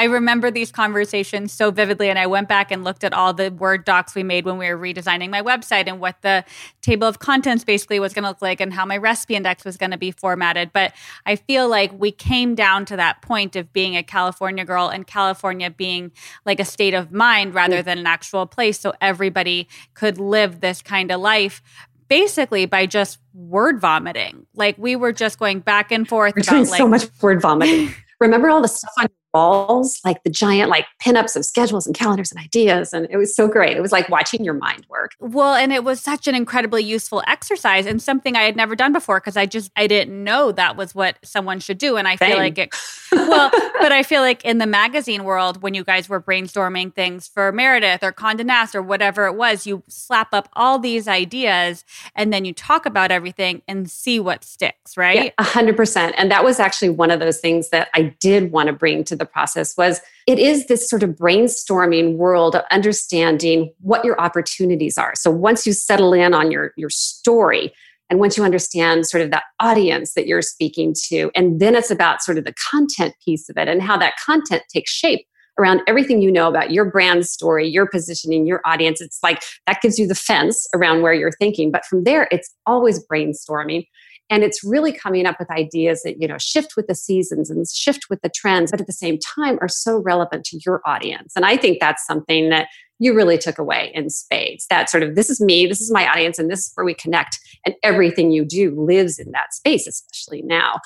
i 0.00 0.04
remember 0.04 0.50
these 0.50 0.72
conversations 0.72 1.52
so 1.52 1.70
vividly 1.70 2.08
and 2.08 2.18
i 2.18 2.26
went 2.26 2.48
back 2.48 2.70
and 2.70 2.82
looked 2.82 3.04
at 3.04 3.12
all 3.12 3.34
the 3.34 3.50
word 3.50 3.84
docs 3.84 4.14
we 4.14 4.22
made 4.22 4.46
when 4.46 4.56
we 4.56 4.66
were 4.72 4.78
redesigning 4.78 5.28
my 5.28 5.42
website 5.42 5.86
and 5.86 6.00
what 6.00 6.16
the 6.22 6.42
table 6.80 7.06
of 7.06 7.18
contents 7.18 7.64
basically 7.64 8.00
was 8.00 8.14
going 8.14 8.22
to 8.22 8.30
look 8.30 8.40
like 8.40 8.60
and 8.60 8.72
how 8.72 8.86
my 8.86 8.96
recipe 8.96 9.34
index 9.34 9.64
was 9.64 9.76
going 9.76 9.90
to 9.90 9.98
be 9.98 10.10
formatted 10.10 10.72
but 10.72 10.94
i 11.26 11.36
feel 11.36 11.68
like 11.68 11.92
we 11.92 12.10
came 12.10 12.54
down 12.54 12.86
to 12.86 12.96
that 12.96 13.20
point 13.20 13.54
of 13.56 13.70
being 13.74 13.94
a 13.94 14.02
california 14.02 14.64
girl 14.64 14.88
and 14.88 15.06
california 15.06 15.70
being 15.70 16.10
like 16.46 16.58
a 16.58 16.64
state 16.64 16.94
of 16.94 17.12
mind 17.12 17.54
rather 17.54 17.82
mm. 17.82 17.84
than 17.84 17.98
an 17.98 18.06
actual 18.06 18.46
place 18.46 18.80
so 18.80 18.94
everybody 19.02 19.68
could 19.92 20.16
live 20.16 20.60
this 20.60 20.80
kind 20.80 21.10
of 21.12 21.20
life 21.20 21.62
basically 22.08 22.66
by 22.66 22.84
just 22.84 23.20
word 23.32 23.80
vomiting. 23.80 24.44
Like 24.54 24.76
we 24.76 24.96
were 24.96 25.12
just 25.12 25.38
going 25.38 25.60
back 25.60 25.92
and 25.92 26.06
forth. 26.06 26.34
We're 26.36 26.42
doing 26.42 26.68
like, 26.68 26.76
so 26.76 26.88
much 26.88 27.04
word 27.22 27.40
vomiting. 27.40 27.94
Remember 28.20 28.50
all 28.50 28.60
the 28.60 28.68
stuff 28.68 28.92
on 28.98 29.06
walls, 29.32 30.00
like 30.04 30.22
the 30.22 30.30
giant 30.30 30.70
like 30.70 30.86
pinups 31.02 31.36
of 31.36 31.44
schedules 31.44 31.86
and 31.86 31.94
calendars 31.94 32.32
and 32.32 32.40
ideas. 32.40 32.92
And 32.92 33.06
it 33.10 33.16
was 33.16 33.34
so 33.34 33.48
great. 33.48 33.76
It 33.76 33.80
was 33.80 33.92
like 33.92 34.08
watching 34.08 34.44
your 34.44 34.54
mind 34.54 34.86
work. 34.88 35.12
Well, 35.20 35.54
and 35.54 35.72
it 35.72 35.84
was 35.84 36.00
such 36.00 36.26
an 36.26 36.34
incredibly 36.34 36.82
useful 36.82 37.22
exercise 37.26 37.86
and 37.86 38.00
something 38.02 38.36
I 38.36 38.42
had 38.42 38.56
never 38.56 38.74
done 38.74 38.92
before 38.92 39.20
because 39.20 39.36
I 39.36 39.46
just 39.46 39.70
I 39.76 39.86
didn't 39.86 40.22
know 40.22 40.52
that 40.52 40.76
was 40.76 40.94
what 40.94 41.18
someone 41.22 41.60
should 41.60 41.78
do. 41.78 41.96
And 41.96 42.08
I 42.08 42.16
Same. 42.16 42.30
feel 42.30 42.38
like 42.38 42.58
it 42.58 42.74
well, 43.12 43.50
but 43.80 43.92
I 43.92 44.02
feel 44.02 44.22
like 44.22 44.44
in 44.44 44.58
the 44.58 44.66
magazine 44.66 45.24
world, 45.24 45.62
when 45.62 45.74
you 45.74 45.84
guys 45.84 46.08
were 46.08 46.20
brainstorming 46.20 46.94
things 46.94 47.28
for 47.28 47.52
Meredith 47.52 48.02
or 48.02 48.12
Condé 48.12 48.44
Nast 48.44 48.74
or 48.74 48.82
whatever 48.82 49.26
it 49.26 49.34
was, 49.34 49.66
you 49.66 49.82
slap 49.88 50.32
up 50.32 50.48
all 50.54 50.78
these 50.78 51.08
ideas 51.08 51.84
and 52.14 52.32
then 52.32 52.44
you 52.44 52.52
talk 52.52 52.86
about 52.86 53.10
everything 53.10 53.62
and 53.66 53.90
see 53.90 54.20
what 54.20 54.44
sticks, 54.44 54.96
right? 54.96 55.34
A 55.38 55.44
hundred 55.44 55.76
percent. 55.76 56.14
And 56.18 56.30
that 56.30 56.44
was 56.44 56.60
actually 56.60 56.90
one 56.90 57.10
of 57.10 57.20
those 57.20 57.38
things 57.38 57.70
that 57.70 57.88
I 57.94 58.14
did 58.20 58.52
want 58.52 58.68
to 58.68 58.72
bring 58.72 59.04
to 59.04 59.16
the 59.20 59.26
process 59.26 59.76
was 59.76 60.00
it 60.26 60.40
is 60.40 60.66
this 60.66 60.90
sort 60.90 61.04
of 61.04 61.10
brainstorming 61.10 62.16
world 62.16 62.56
of 62.56 62.64
understanding 62.72 63.72
what 63.80 64.04
your 64.04 64.20
opportunities 64.20 64.98
are. 64.98 65.12
So 65.14 65.30
once 65.30 65.64
you 65.64 65.72
settle 65.72 66.12
in 66.12 66.34
on 66.34 66.50
your, 66.50 66.72
your 66.76 66.90
story, 66.90 67.72
and 68.10 68.18
once 68.18 68.36
you 68.36 68.42
understand 68.42 69.06
sort 69.06 69.22
of 69.22 69.30
that 69.30 69.44
audience 69.60 70.14
that 70.14 70.26
you're 70.26 70.42
speaking 70.42 70.94
to, 71.08 71.30
and 71.36 71.60
then 71.60 71.76
it's 71.76 71.92
about 71.92 72.22
sort 72.22 72.38
of 72.38 72.44
the 72.44 72.54
content 72.70 73.14
piece 73.24 73.48
of 73.48 73.56
it 73.56 73.68
and 73.68 73.80
how 73.80 73.96
that 73.98 74.14
content 74.26 74.64
takes 74.72 74.90
shape 74.90 75.24
around 75.58 75.82
everything 75.86 76.20
you 76.20 76.32
know 76.32 76.48
about 76.48 76.72
your 76.72 76.84
brand 76.84 77.26
story, 77.26 77.68
your 77.68 77.86
positioning, 77.86 78.46
your 78.46 78.60
audience. 78.64 79.00
It's 79.00 79.20
like 79.22 79.42
that 79.66 79.80
gives 79.82 79.98
you 79.98 80.08
the 80.08 80.14
fence 80.14 80.66
around 80.74 81.02
where 81.02 81.12
you're 81.12 81.32
thinking. 81.32 81.70
But 81.70 81.84
from 81.84 82.04
there, 82.04 82.26
it's 82.32 82.52
always 82.66 83.04
brainstorming. 83.06 83.86
And 84.30 84.44
it's 84.44 84.62
really 84.64 84.92
coming 84.92 85.26
up 85.26 85.36
with 85.38 85.50
ideas 85.50 86.02
that, 86.04 86.20
you 86.20 86.28
know, 86.28 86.38
shift 86.38 86.74
with 86.76 86.86
the 86.86 86.94
seasons 86.94 87.50
and 87.50 87.68
shift 87.68 88.06
with 88.08 88.22
the 88.22 88.30
trends, 88.30 88.70
but 88.70 88.80
at 88.80 88.86
the 88.86 88.92
same 88.92 89.18
time 89.18 89.58
are 89.60 89.68
so 89.68 89.98
relevant 89.98 90.44
to 90.46 90.60
your 90.64 90.80
audience. 90.86 91.32
And 91.34 91.44
I 91.44 91.56
think 91.56 91.78
that's 91.80 92.06
something 92.06 92.48
that 92.50 92.68
you 93.00 93.14
really 93.14 93.38
took 93.38 93.58
away 93.58 93.90
in 93.94 94.10
spades. 94.10 94.66
That 94.68 94.88
sort 94.88 95.02
of, 95.02 95.16
this 95.16 95.30
is 95.30 95.40
me, 95.40 95.66
this 95.66 95.80
is 95.80 95.90
my 95.90 96.06
audience, 96.06 96.38
and 96.38 96.50
this 96.50 96.60
is 96.60 96.72
where 96.74 96.84
we 96.84 96.94
connect. 96.94 97.38
And 97.66 97.74
everything 97.82 98.30
you 98.30 98.44
do 98.44 98.70
lives 98.78 99.18
in 99.18 99.32
that 99.32 99.52
space, 99.52 99.86
especially 99.86 100.42
now. 100.42 100.80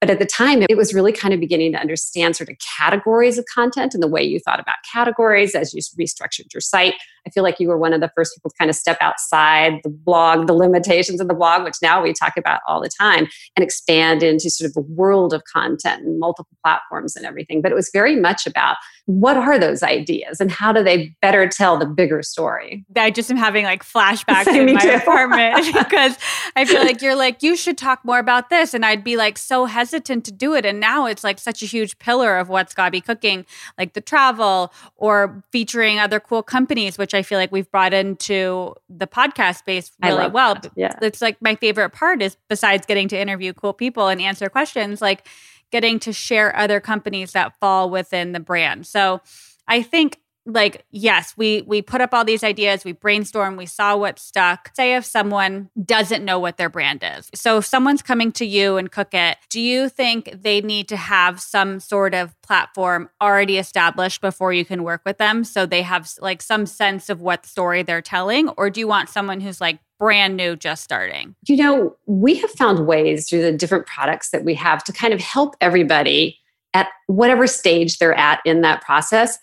But 0.00 0.10
at 0.10 0.18
the 0.18 0.26
time, 0.26 0.62
it 0.68 0.76
was 0.76 0.92
really 0.92 1.12
kind 1.12 1.32
of 1.32 1.40
beginning 1.40 1.72
to 1.72 1.78
understand 1.78 2.36
sort 2.36 2.50
of 2.50 2.56
categories 2.78 3.38
of 3.38 3.44
content 3.52 3.94
and 3.94 4.02
the 4.02 4.08
way 4.08 4.22
you 4.22 4.38
thought 4.40 4.60
about 4.60 4.76
categories 4.92 5.54
as 5.54 5.72
you 5.72 5.80
restructured 5.98 6.52
your 6.52 6.60
site. 6.60 6.94
I 7.26 7.30
feel 7.30 7.42
like 7.42 7.60
you 7.60 7.68
were 7.68 7.78
one 7.78 7.92
of 7.92 8.00
the 8.00 8.10
first 8.16 8.34
people 8.34 8.50
to 8.50 8.56
kind 8.56 8.70
of 8.70 8.76
step 8.76 8.98
outside 9.00 9.74
the 9.84 9.90
blog, 9.90 10.46
the 10.46 10.54
limitations 10.54 11.20
of 11.20 11.28
the 11.28 11.34
blog, 11.34 11.64
which 11.64 11.76
now 11.82 12.02
we 12.02 12.12
talk 12.12 12.36
about 12.36 12.60
all 12.66 12.80
the 12.80 12.90
time, 13.00 13.28
and 13.56 13.62
expand 13.62 14.22
into 14.22 14.50
sort 14.50 14.70
of 14.70 14.76
a 14.76 14.86
world 14.92 15.32
of 15.32 15.42
content 15.44 16.02
and 16.04 16.18
multiple 16.18 16.56
platforms 16.64 17.16
and 17.16 17.26
everything. 17.26 17.62
But 17.62 17.72
it 17.72 17.76
was 17.76 17.90
very 17.92 18.16
much 18.16 18.46
about 18.46 18.76
what 19.06 19.36
are 19.36 19.58
those 19.58 19.82
ideas 19.82 20.40
and 20.40 20.50
how 20.50 20.72
do 20.72 20.82
they 20.82 21.14
better 21.20 21.46
tell 21.60 21.76
the 21.76 21.84
bigger 21.84 22.22
story? 22.22 22.86
I 22.96 23.10
just 23.10 23.30
am 23.30 23.36
having 23.36 23.66
like 23.66 23.84
flashbacks 23.84 24.46
in 24.46 24.72
my 24.72 24.80
too. 24.80 24.92
apartment 24.92 25.66
because 25.74 26.16
I 26.56 26.64
feel 26.64 26.80
like 26.80 27.02
you're 27.02 27.14
like, 27.14 27.42
you 27.42 27.54
should 27.54 27.76
talk 27.76 28.02
more 28.02 28.18
about 28.18 28.48
this. 28.48 28.72
And 28.72 28.84
I'd 28.84 29.04
be 29.04 29.18
like 29.18 29.36
so 29.36 29.66
hesitant 29.66 30.24
to 30.24 30.32
do 30.32 30.54
it. 30.54 30.64
And 30.64 30.80
now 30.80 31.04
it's 31.04 31.22
like 31.22 31.38
such 31.38 31.62
a 31.62 31.66
huge 31.66 31.98
pillar 31.98 32.38
of 32.38 32.48
What's 32.48 32.72
Gaby 32.72 33.02
Cooking, 33.02 33.44
like 33.76 33.92
the 33.92 34.00
travel 34.00 34.72
or 34.96 35.44
featuring 35.52 35.98
other 35.98 36.18
cool 36.18 36.42
companies, 36.42 36.96
which 36.96 37.12
I 37.12 37.22
feel 37.22 37.38
like 37.38 37.52
we've 37.52 37.70
brought 37.70 37.92
into 37.92 38.74
the 38.88 39.06
podcast 39.06 39.58
space 39.58 39.92
really 40.02 40.28
well. 40.28 40.54
That. 40.54 40.72
Yeah. 40.76 40.98
It's 41.02 41.20
like 41.20 41.42
my 41.42 41.56
favorite 41.56 41.90
part 41.90 42.22
is 42.22 42.38
besides 42.48 42.86
getting 42.86 43.06
to 43.08 43.20
interview 43.20 43.52
cool 43.52 43.74
people 43.74 44.08
and 44.08 44.18
answer 44.22 44.48
questions, 44.48 45.02
like 45.02 45.28
getting 45.70 45.98
to 46.00 46.12
share 46.14 46.56
other 46.56 46.80
companies 46.80 47.32
that 47.32 47.52
fall 47.60 47.90
within 47.90 48.32
the 48.32 48.40
brand. 48.40 48.86
So 48.86 49.20
I 49.68 49.82
think 49.82 50.18
like 50.52 50.84
yes 50.90 51.34
we 51.36 51.62
we 51.62 51.82
put 51.82 52.00
up 52.00 52.12
all 52.12 52.24
these 52.24 52.44
ideas 52.44 52.84
we 52.84 52.92
brainstorm 52.92 53.56
we 53.56 53.66
saw 53.66 53.96
what 53.96 54.18
stuck 54.18 54.70
say 54.74 54.94
if 54.94 55.04
someone 55.04 55.70
doesn't 55.84 56.24
know 56.24 56.38
what 56.38 56.56
their 56.56 56.68
brand 56.68 57.02
is 57.04 57.30
so 57.34 57.58
if 57.58 57.64
someone's 57.64 58.02
coming 58.02 58.32
to 58.32 58.44
you 58.44 58.76
and 58.76 58.92
cook 58.92 59.12
it 59.12 59.38
do 59.48 59.60
you 59.60 59.88
think 59.88 60.30
they 60.42 60.60
need 60.60 60.88
to 60.88 60.96
have 60.96 61.40
some 61.40 61.80
sort 61.80 62.14
of 62.14 62.40
platform 62.42 63.08
already 63.20 63.58
established 63.58 64.20
before 64.20 64.52
you 64.52 64.64
can 64.64 64.82
work 64.82 65.02
with 65.04 65.18
them 65.18 65.44
so 65.44 65.66
they 65.66 65.82
have 65.82 66.10
like 66.20 66.42
some 66.42 66.66
sense 66.66 67.08
of 67.08 67.20
what 67.20 67.46
story 67.46 67.82
they're 67.82 68.02
telling 68.02 68.48
or 68.50 68.70
do 68.70 68.80
you 68.80 68.88
want 68.88 69.08
someone 69.08 69.40
who's 69.40 69.60
like 69.60 69.78
brand 70.00 70.34
new, 70.34 70.56
just 70.56 70.82
starting? 70.82 71.36
You 71.46 71.56
know, 71.58 71.96
we 72.06 72.34
have 72.36 72.50
found 72.52 72.86
ways 72.86 73.28
through 73.28 73.42
the 73.42 73.52
different 73.52 73.86
products 73.86 74.30
that 74.30 74.44
we 74.44 74.54
have 74.54 74.82
to 74.84 74.92
kind 74.92 75.12
of 75.12 75.20
help 75.20 75.54
everybody 75.60 76.38
at 76.74 76.88
whatever 77.06 77.46
stage 77.46 77.98
they're 77.98 78.14
at 78.14 78.40
in 78.44 78.62
that 78.62 78.80
process. 78.82 79.38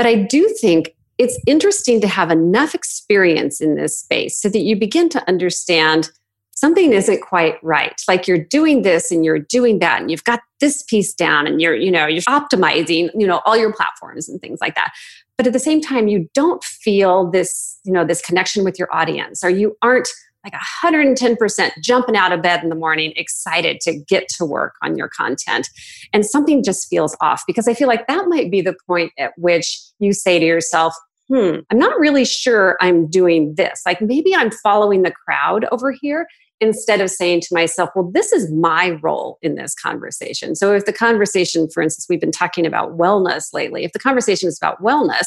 But 0.00 0.06
I 0.06 0.14
do 0.14 0.48
think 0.58 0.96
it's 1.18 1.38
interesting 1.46 2.00
to 2.00 2.08
have 2.08 2.30
enough 2.30 2.74
experience 2.74 3.60
in 3.60 3.74
this 3.74 3.98
space 3.98 4.40
so 4.40 4.48
that 4.48 4.60
you 4.60 4.74
begin 4.74 5.10
to 5.10 5.28
understand 5.28 6.10
something 6.52 6.94
isn't 6.94 7.20
quite 7.20 7.62
right. 7.62 8.00
Like 8.08 8.26
you're 8.26 8.42
doing 8.42 8.80
this 8.80 9.10
and 9.10 9.26
you're 9.26 9.38
doing 9.38 9.78
that 9.80 10.00
and 10.00 10.10
you've 10.10 10.24
got 10.24 10.40
this 10.58 10.82
piece 10.84 11.12
down 11.12 11.46
and 11.46 11.60
you're 11.60 11.76
you 11.76 11.90
know 11.90 12.06
you're 12.06 12.22
optimizing 12.22 13.10
you 13.14 13.26
know 13.26 13.42
all 13.44 13.58
your 13.58 13.74
platforms 13.74 14.26
and 14.26 14.40
things 14.40 14.58
like 14.62 14.74
that. 14.74 14.90
But 15.36 15.46
at 15.46 15.52
the 15.52 15.58
same 15.58 15.82
time 15.82 16.08
you 16.08 16.30
don't 16.32 16.64
feel 16.64 17.30
this 17.30 17.78
you 17.84 17.92
know 17.92 18.06
this 18.06 18.22
connection 18.22 18.64
with 18.64 18.78
your 18.78 18.88
audience 18.90 19.44
or 19.44 19.50
you 19.50 19.76
aren't 19.82 20.08
like 20.44 20.54
110% 20.54 21.70
jumping 21.82 22.16
out 22.16 22.32
of 22.32 22.42
bed 22.42 22.62
in 22.62 22.68
the 22.68 22.74
morning 22.74 23.12
excited 23.16 23.80
to 23.80 23.98
get 24.08 24.28
to 24.28 24.44
work 24.44 24.74
on 24.82 24.96
your 24.96 25.08
content 25.08 25.68
and 26.12 26.24
something 26.24 26.62
just 26.62 26.88
feels 26.88 27.16
off 27.20 27.42
because 27.46 27.68
i 27.68 27.74
feel 27.74 27.88
like 27.88 28.06
that 28.06 28.26
might 28.28 28.50
be 28.50 28.60
the 28.60 28.76
point 28.86 29.12
at 29.18 29.32
which 29.36 29.78
you 29.98 30.12
say 30.12 30.38
to 30.38 30.46
yourself 30.46 30.94
hmm 31.28 31.56
i'm 31.70 31.78
not 31.78 31.98
really 31.98 32.24
sure 32.24 32.76
i'm 32.80 33.06
doing 33.08 33.54
this 33.56 33.82
like 33.84 34.00
maybe 34.00 34.34
i'm 34.34 34.50
following 34.50 35.02
the 35.02 35.12
crowd 35.12 35.66
over 35.70 35.92
here 35.92 36.26
instead 36.60 37.00
of 37.00 37.10
saying 37.10 37.40
to 37.40 37.48
myself, 37.52 37.90
well, 37.96 38.10
this 38.12 38.32
is 38.32 38.52
my 38.52 38.90
role 39.02 39.38
in 39.42 39.54
this 39.54 39.74
conversation. 39.74 40.54
So 40.54 40.74
if 40.74 40.84
the 40.84 40.92
conversation, 40.92 41.68
for 41.70 41.82
instance, 41.82 42.06
we've 42.08 42.20
been 42.20 42.30
talking 42.30 42.66
about 42.66 42.98
wellness 42.98 43.52
lately, 43.52 43.84
if 43.84 43.92
the 43.92 43.98
conversation 43.98 44.48
is 44.48 44.58
about 44.60 44.82
wellness, 44.82 45.26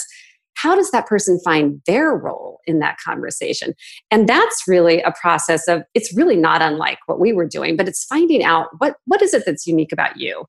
how 0.64 0.76
does 0.76 0.92
that 0.92 1.08
person 1.08 1.40
find 1.44 1.82
their 1.88 2.16
role 2.16 2.62
in 2.66 2.80
that 2.80 2.98
conversation? 3.04 3.74
And 4.12 4.30
that's 4.30 4.64
really 4.66 5.02
a 5.02 5.12
process 5.12 5.68
of 5.68 5.84
it's 5.94 6.16
really 6.16 6.38
not 6.38 6.62
unlike 6.62 7.00
what 7.06 7.20
we 7.20 7.34
were 7.34 7.46
doing, 7.46 7.76
but 7.76 7.90
it's 7.90 8.06
finding 8.06 8.46
out 8.46 8.68
what, 8.78 8.96
what 9.06 9.22
is 9.22 9.34
it 9.34 9.44
that's 9.46 9.68
unique 9.68 9.92
about 9.92 10.16
you 10.16 10.46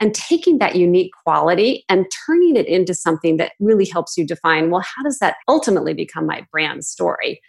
and 0.00 0.14
taking 0.14 0.58
that 0.58 0.76
unique 0.76 1.12
quality 1.24 1.82
and 1.88 2.04
turning 2.26 2.56
it 2.56 2.66
into 2.66 2.92
something 2.92 3.38
that 3.38 3.52
really 3.58 3.86
helps 3.86 4.18
you 4.18 4.26
define 4.26 4.70
well, 4.70 4.82
how 4.82 5.02
does 5.02 5.18
that 5.20 5.36
ultimately 5.48 5.94
become 5.94 6.26
my 6.26 6.46
brand 6.52 6.84
story? 6.84 7.40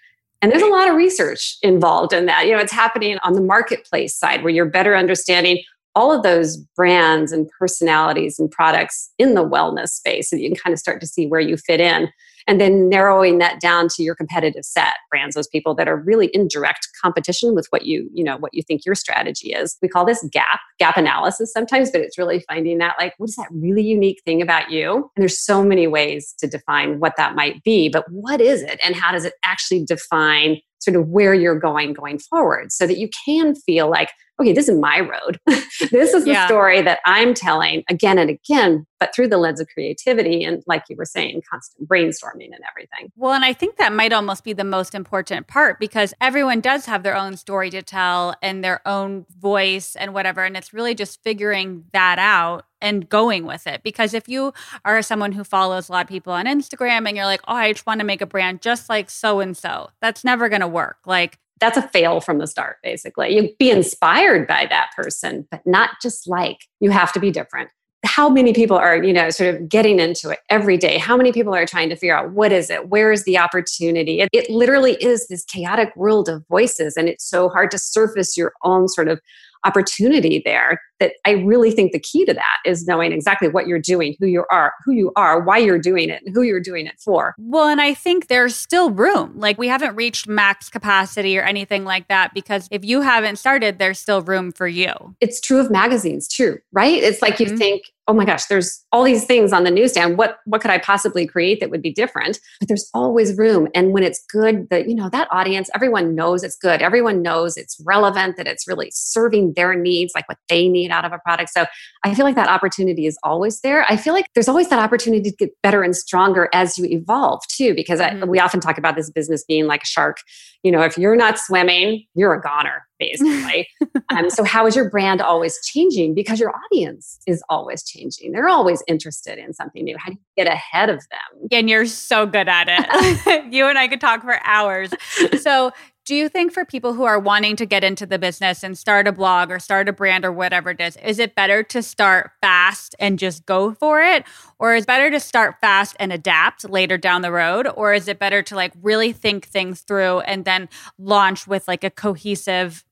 And 0.42 0.52
there's 0.52 0.62
a 0.62 0.68
lot 0.68 0.88
of 0.88 0.96
research 0.96 1.58
involved 1.64 2.14
in 2.14 2.28
that. 2.28 2.46
You 2.46 2.54
know, 2.54 2.60
it's 2.60 2.72
happening 2.72 3.18
on 3.24 3.34
the 3.34 3.42
marketplace 3.42 4.16
side 4.18 4.42
where 4.42 4.54
you're 4.54 4.70
better 4.70 4.96
understanding 4.96 5.62
all 5.96 6.12
of 6.12 6.24
those 6.24 6.58
brands 6.58 7.32
and 7.32 7.50
personalities 7.58 8.38
and 8.38 8.52
products 8.52 9.12
in 9.18 9.34
the 9.34 9.48
wellness 9.48 9.90
space 9.90 10.30
so 10.30 10.36
you 10.36 10.50
can 10.50 10.58
kind 10.58 10.74
of 10.74 10.80
start 10.80 11.00
to 11.02 11.08
see 11.08 11.28
where 11.28 11.40
you 11.40 11.58
fit 11.58 11.80
in 11.80 12.10
and 12.48 12.62
then 12.62 12.90
narrowing 12.90 13.40
that 13.40 13.60
down 13.60 13.88
to 13.88 14.04
your 14.04 14.16
competitive 14.16 14.64
set 14.64 14.94
brands 15.10 15.36
those 15.36 15.48
people 15.48 15.74
that 15.76 15.88
are 15.88 15.98
really 15.98 16.28
in 16.28 16.48
direct 16.48 16.88
competition 17.02 17.56
with 17.56 17.68
what 17.70 17.86
you 17.86 18.10
you 18.14 18.24
know 18.24 18.38
what 18.38 18.54
you 18.54 18.62
think 18.62 18.86
your 18.86 18.96
strategy 18.96 19.54
is. 19.54 19.78
We 19.82 19.88
call 19.88 20.06
this 20.06 20.26
gap 20.32 20.60
gap 20.80 20.98
analysis 20.98 21.52
sometimes 21.52 21.92
but 21.92 22.02
it's 22.02 22.18
really 22.18 22.44
finding 22.48 22.78
that 22.80 22.96
like 23.00 23.14
what 23.18 23.30
is 23.30 23.36
that 23.36 23.48
really 23.52 23.84
unique 23.84 24.22
thing 24.26 24.42
about 24.42 24.72
you? 24.72 24.96
And 25.16 25.24
there's 25.24 25.40
so 25.40 25.64
many 25.64 25.88
ways 25.88 26.34
to 26.40 26.48
define 26.48 27.00
what 27.00 27.14
that 27.18 27.36
might 27.36 27.64
be 27.64 27.90
but 27.90 28.06
what 28.10 28.42
is 28.42 28.62
it 28.62 28.80
and 28.84 28.96
how 28.96 29.12
does 29.12 29.26
it 29.26 29.34
actually 29.44 29.84
define 29.84 30.58
sort 30.80 30.96
of 30.96 31.08
where 31.08 31.34
you're 31.34 31.60
going 31.60 31.94
going 31.94 32.20
forward? 32.20 32.72
So 32.72 32.86
that 32.86 32.98
you 32.98 33.10
can 33.26 33.56
feel 33.56 33.90
like 33.90 34.10
okay, 34.40 34.54
this 34.54 34.68
is 34.68 34.78
my 34.78 35.00
road. 35.00 35.40
this 35.92 36.14
is 36.14 36.26
the 36.26 36.46
story 36.46 36.82
that 36.82 37.00
I'm 37.06 37.34
telling 37.34 37.84
again 37.90 38.18
and 38.18 38.30
again, 38.30 38.86
but 39.00 39.16
through 39.16 39.30
the 39.30 39.38
lens 39.38 39.60
of 39.60 39.68
creativity 39.74 40.44
and, 40.44 40.64
like 40.68 40.84
you 40.90 40.96
were 40.98 41.06
saying, 41.06 41.42
constant 41.50 41.88
brainstorming 41.88 42.54
and 42.54 42.62
everything. 42.70 43.12
Well, 43.16 43.34
and 43.34 43.46
I 43.46 43.54
think 43.54 43.78
that 43.78 43.94
might 43.94 44.12
almost 44.12 44.44
be 44.44 44.54
the 44.54 44.64
most 44.64 44.94
important 44.94 45.48
part 45.48 45.80
because 45.80 46.14
everyone 46.20 46.60
does 46.60 46.86
have 46.86 47.04
their 47.04 47.16
own 47.16 47.38
story 47.38 47.70
to 47.70 47.82
tell 47.82 48.36
and 48.42 48.64
their 48.64 48.86
own 48.88 49.26
voice 49.40 49.96
and 49.96 50.14
whatever. 50.14 50.44
And 50.44 50.58
it's 50.58 50.74
really 50.74 50.96
just 50.96 51.24
figuring 51.24 51.86
that 51.94 52.20
out 52.20 52.66
and 52.82 53.08
going 53.10 53.46
with 53.46 53.68
it. 53.68 53.84
Because 53.84 54.14
if 54.14 54.28
you 54.28 54.54
are 54.84 55.02
someone 55.02 55.32
who 55.32 55.44
follows 55.44 55.88
a 55.88 55.92
lot 55.94 56.06
of 56.06 56.10
people 56.10 56.34
on 56.34 56.46
Instagram 56.46 57.08
and 57.08 57.16
you're 57.16 57.26
like, 57.26 57.42
oh, 57.48 57.56
I 57.56 57.74
just 57.74 57.86
want 57.86 58.00
to 58.00 58.06
make 58.06 58.22
a 58.22 58.26
brand 58.28 58.62
just 58.62 58.90
like 58.90 59.10
so 59.10 59.40
and 59.40 59.56
so, 59.56 59.90
that's 60.02 60.24
never 60.24 60.50
going 60.50 60.62
to 60.62 60.68
work. 60.68 60.98
Like, 61.06 61.40
that's 61.60 61.78
a 61.78 61.82
fail 61.82 62.20
from 62.20 62.40
the 62.40 62.48
start, 62.48 62.78
basically. 62.84 63.36
You 63.36 63.50
be 63.58 63.72
inspired 63.72 64.48
by 64.48 64.66
that 64.70 64.92
person, 64.96 65.48
but 65.50 65.62
not 65.66 65.92
just 66.02 66.28
like. 66.28 66.58
You 66.80 66.92
have 66.92 67.14
to 67.14 67.20
be 67.20 67.32
different. 67.32 67.70
How 68.04 68.30
many 68.30 68.54
people 68.54 68.78
are, 68.78 69.02
you 69.04 69.14
know, 69.14 69.30
sort 69.30 69.56
of 69.56 69.68
getting 69.68 70.00
into 70.00 70.30
it 70.30 70.40
every 70.50 70.78
day? 70.78 70.98
How 70.98 71.18
many 71.18 71.32
people 71.32 71.56
are 71.56 71.66
trying 71.66 71.90
to 71.90 71.96
figure 71.96 72.16
out 72.16 72.32
what 72.32 72.52
is 72.52 72.70
it? 72.70 72.90
Where 72.90 73.12
is 73.12 73.24
the 73.24 73.38
opportunity? 73.38 74.22
It, 74.22 74.30
it 74.32 74.50
literally 74.50 74.94
is 74.96 75.28
this 75.28 75.44
chaotic 75.46 75.96
world 75.96 76.30
of 76.30 76.46
voices, 76.48 76.98
and 76.98 77.10
it's 77.10 77.28
so 77.28 77.50
hard 77.50 77.72
to 77.72 77.80
surface 77.80 78.38
your 78.38 78.54
own 78.64 78.88
sort 78.90 79.08
of 79.08 79.20
opportunity 79.66 80.42
there 80.46 80.82
that 81.00 81.14
I 81.26 81.32
really 81.32 81.72
think 81.72 81.92
the 81.92 82.00
key 82.00 82.24
to 82.26 82.34
that 82.34 82.58
is 82.66 82.88
knowing 82.88 83.12
exactly 83.12 83.50
what 83.50 83.68
you're 83.68 83.80
doing, 83.80 84.16
who 84.20 84.28
you 84.28 84.46
are, 84.50 84.74
who 84.86 84.94
you 84.94 85.12
are, 85.16 85.42
why 85.42 85.58
you're 85.58 85.80
doing 85.80 86.10
it, 86.10 86.22
and 86.26 86.34
who 86.34 86.42
you're 86.42 86.62
doing 86.62 86.88
it 86.88 86.96
for. 87.00 87.36
Well, 87.38 87.68
and 87.68 87.82
I 87.82 87.94
think 87.94 88.28
there's 88.28 88.56
still 88.56 88.92
room. 88.92 89.34
Like 89.38 89.58
we 89.58 89.68
haven't 89.68 89.96
reached 89.96 90.28
max 90.28 90.70
capacity 90.70 91.38
or 91.38 91.42
anything 91.42 91.84
like 91.84 92.08
that 92.08 92.34
because 92.34 92.68
if 92.72 92.86
you 92.86 93.02
haven't 93.02 93.38
started, 93.38 93.78
there's 93.78 94.00
still 94.00 94.22
room 94.22 94.52
for 94.52 94.68
you. 94.68 94.94
It's 95.20 95.42
true 95.42 95.60
of 95.60 95.70
magazines 95.70 96.28
too, 96.28 96.60
right? 96.72 97.02
It's 97.04 97.22
like 97.22 97.36
mm-hmm. 97.36 97.52
you 97.52 97.58
think, 97.58 97.84
oh 98.08 98.14
my 98.14 98.26
gosh, 98.26 98.46
there's 98.46 98.86
all 98.92 99.04
these 99.04 99.26
things 99.26 99.52
on 99.52 99.64
the 99.64 99.72
newsstand. 99.72 100.18
What 100.18 100.38
what 100.46 100.62
could 100.62 100.72
I 100.72 100.78
possibly 100.78 101.26
create 101.26 101.60
that 101.60 101.70
would 101.70 101.82
be 101.82 101.92
different? 101.92 102.40
But 102.60 102.68
there's 102.68 102.90
always 102.94 103.38
room. 103.38 103.68
And 103.74 103.94
when 103.94 104.04
it's 104.04 104.24
good, 104.32 104.70
that 104.70 104.88
you 104.88 104.96
know, 104.96 105.10
that 105.10 105.28
audience, 105.32 105.70
everyone 105.74 106.14
knows 106.14 106.44
it's 106.44 106.56
good. 106.56 106.82
Everyone 106.82 107.22
knows 107.22 107.58
it's 107.58 107.82
relevant, 107.84 108.38
that 108.38 108.48
it's 108.48 108.68
really 108.68 108.92
serving 108.94 109.54
their 109.56 109.74
needs, 109.74 110.14
like 110.14 110.28
what 110.30 110.38
they 110.50 110.68
need 110.68 110.92
out 110.92 111.06
of 111.06 111.12
a 111.12 111.20
product. 111.20 111.50
So 111.50 111.66
I 112.04 112.14
feel 112.14 112.26
like 112.26 112.36
that 112.36 112.50
opportunity 112.50 113.08
is 113.08 113.18
always 113.24 113.62
there. 113.62 113.86
I 113.90 113.98
feel 113.98 114.14
like 114.14 114.28
there's 114.36 114.48
always 114.48 114.70
that 114.70 114.80
opportunity 114.80 115.32
to 115.32 115.36
get 115.36 115.52
better 115.64 115.82
and 115.82 115.96
stronger 115.96 116.50
as 116.54 116.78
you 116.78 116.86
evolve 116.86 117.42
too, 117.48 117.74
because 117.74 118.00
mm-hmm. 118.00 118.24
I, 118.24 118.26
we 118.26 118.40
often 118.40 118.60
talk 118.60 118.78
about 118.78 118.96
this 118.96 119.10
business 119.10 119.44
being 119.44 119.66
like 119.66 119.84
a 119.84 119.88
shark. 119.88 120.18
You 120.62 120.72
know, 120.72 120.82
if 120.82 120.98
you're 120.98 121.16
not 121.16 121.38
swimming, 121.38 122.06
you're 122.16 122.34
a 122.34 122.42
goner, 122.42 122.84
basically. 123.00 123.68
um, 124.10 124.30
so 124.30 124.44
how 124.44 124.66
is 124.66 124.76
your 124.76 124.90
brand 124.90 125.22
always 125.22 125.60
changing? 125.66 126.14
Because 126.14 126.40
your 126.40 126.54
audience 126.56 127.20
is 127.28 127.44
always 127.50 127.84
changing. 127.84 128.32
They're 128.32 128.48
always 128.48 128.84
interested 128.88 129.38
in 129.38 129.54
something 129.54 129.84
new. 129.84 129.98
How 129.98 130.12
do 130.12 130.14
you 130.14 130.44
get 130.44 130.52
ahead 130.52 130.90
of 130.90 130.98
them? 131.12 131.48
And 131.52 131.70
you're 131.70 131.86
so 131.86 132.26
good 132.26 132.48
at 132.48 132.68
it. 132.70 133.46
you 133.54 133.68
and 133.68 133.78
I 133.78 133.88
could 133.88 134.02
talk 134.02 134.22
for 134.22 134.40
hours. 134.46 134.92
So 135.40 135.72
do 136.06 136.14
you 136.14 136.30
think 136.30 136.54
for 136.54 136.64
people 136.64 136.94
who 136.94 137.04
are 137.04 137.20
wanting 137.20 137.56
to 137.56 137.66
get 137.66 137.84
into 137.84 138.06
the 138.06 138.20
business 138.20 138.64
and 138.64 138.78
start 138.78 139.08
a 139.08 139.12
blog 139.12 139.50
or 139.50 139.58
start 139.58 139.90
a 139.90 139.94
brand 139.94 140.24
or 140.24 140.32
whatever 140.32 140.70
it 140.70 140.80
is, 140.80 140.96
is 140.98 141.18
it 141.18 141.34
better 141.34 141.64
to 141.64 141.82
start 141.82 142.30
fast 142.42 142.96
and 143.00 143.18
just 143.18 143.46
go 143.48 143.74
for 143.74 144.02
it? 144.02 144.24
Or 144.60 144.76
is 144.76 144.84
it 144.84 144.88
better 144.88 145.10
to 145.10 145.20
start 145.20 145.56
fast 145.62 145.96
and 146.00 146.14
adapt 146.14 146.70
later 146.70 146.98
down 146.98 147.24
the 147.24 147.32
road? 147.32 147.68
Or 147.76 147.92
is 147.92 148.08
it 148.08 148.20
better 148.20 148.44
to 148.44 148.56
like 148.56 148.72
really 148.84 149.12
think 149.12 149.48
things 149.48 149.82
through 149.82 150.20
and 150.22 150.46
then 150.46 150.70
launch 151.00 151.48
with 151.48 151.68
like 151.68 151.84
a 151.84 151.90
cohesive 151.90 152.86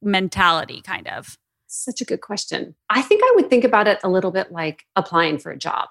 mentality 0.00 0.80
kind 0.80 1.06
of? 1.06 1.36
Such 1.66 2.00
a 2.00 2.04
good 2.04 2.22
question. 2.22 2.74
I 2.88 3.02
think 3.02 3.20
I 3.22 3.32
would 3.36 3.50
think 3.50 3.64
about 3.64 3.88
it 3.88 4.00
a 4.02 4.08
little 4.08 4.30
bit 4.30 4.52
like 4.52 4.86
applying 4.96 5.38
for 5.38 5.52
a 5.52 5.58
job. 5.58 5.88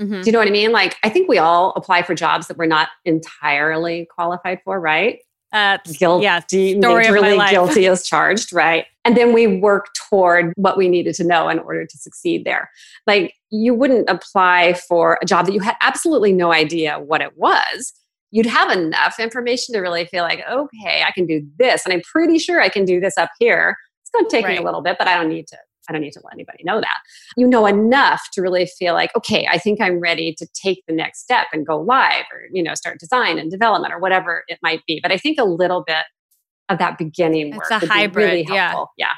Mm-hmm. 0.00 0.20
Do 0.20 0.26
you 0.26 0.32
know 0.32 0.38
what 0.38 0.48
I 0.48 0.52
mean? 0.52 0.70
Like, 0.70 0.96
I 1.02 1.08
think 1.08 1.28
we 1.28 1.38
all 1.38 1.72
apply 1.76 2.02
for 2.02 2.14
jobs 2.14 2.48
that 2.48 2.56
we're 2.56 2.66
not 2.66 2.88
entirely 3.04 4.06
qualified 4.06 4.60
for, 4.64 4.78
right? 4.78 5.20
Uh, 5.54 5.78
guilty, 5.98 6.24
yeah, 6.24 6.40
story 6.40 7.10
really 7.12 7.38
guilty 7.48 7.86
as 7.88 8.04
charged, 8.04 8.52
right? 8.52 8.86
And 9.04 9.16
then 9.16 9.32
we 9.32 9.46
work 9.46 9.86
toward 9.94 10.52
what 10.56 10.76
we 10.76 10.88
needed 10.88 11.14
to 11.14 11.24
know 11.24 11.48
in 11.48 11.60
order 11.60 11.86
to 11.86 11.96
succeed 11.96 12.44
there. 12.44 12.68
Like 13.06 13.34
you 13.50 13.72
wouldn't 13.72 14.10
apply 14.10 14.74
for 14.88 15.16
a 15.22 15.26
job 15.26 15.46
that 15.46 15.52
you 15.52 15.60
had 15.60 15.76
absolutely 15.80 16.32
no 16.32 16.52
idea 16.52 16.98
what 16.98 17.20
it 17.20 17.38
was. 17.38 17.92
You'd 18.32 18.46
have 18.46 18.76
enough 18.76 19.20
information 19.20 19.74
to 19.74 19.80
really 19.80 20.06
feel 20.06 20.24
like, 20.24 20.40
okay, 20.50 21.04
I 21.06 21.12
can 21.12 21.24
do 21.24 21.46
this. 21.56 21.84
And 21.84 21.92
I'm 21.92 22.02
pretty 22.02 22.38
sure 22.38 22.60
I 22.60 22.68
can 22.68 22.84
do 22.84 22.98
this 22.98 23.16
up 23.16 23.30
here. 23.38 23.76
It's 24.02 24.10
going 24.10 24.24
to 24.24 24.30
take 24.30 24.44
right. 24.46 24.56
me 24.56 24.62
a 24.62 24.64
little 24.64 24.82
bit, 24.82 24.96
but 24.98 25.06
I 25.06 25.16
don't 25.16 25.28
need 25.28 25.46
to 25.46 25.58
I 25.88 25.92
don't 25.92 26.02
need 26.02 26.12
to 26.12 26.20
let 26.24 26.34
anybody 26.34 26.62
know 26.64 26.80
that. 26.80 26.98
You 27.36 27.46
know 27.46 27.66
enough 27.66 28.22
to 28.32 28.42
really 28.42 28.66
feel 28.66 28.94
like, 28.94 29.14
okay, 29.16 29.46
I 29.50 29.58
think 29.58 29.80
I'm 29.80 30.00
ready 30.00 30.34
to 30.38 30.46
take 30.54 30.82
the 30.86 30.94
next 30.94 31.20
step 31.20 31.46
and 31.52 31.66
go 31.66 31.80
live 31.80 32.24
or, 32.32 32.42
you 32.52 32.62
know, 32.62 32.74
start 32.74 32.98
design 32.98 33.38
and 33.38 33.50
development 33.50 33.92
or 33.92 33.98
whatever 33.98 34.44
it 34.48 34.58
might 34.62 34.80
be. 34.86 35.00
But 35.02 35.12
I 35.12 35.18
think 35.18 35.38
a 35.38 35.44
little 35.44 35.84
bit 35.86 36.04
of 36.68 36.78
that 36.78 36.98
beginning 36.98 37.54
work. 37.54 37.66
It's 37.70 37.84
a 37.84 37.86
hybrid. 37.86 38.26
Really 38.26 38.46
yeah. 38.48 38.84
Yeah. 38.96 39.12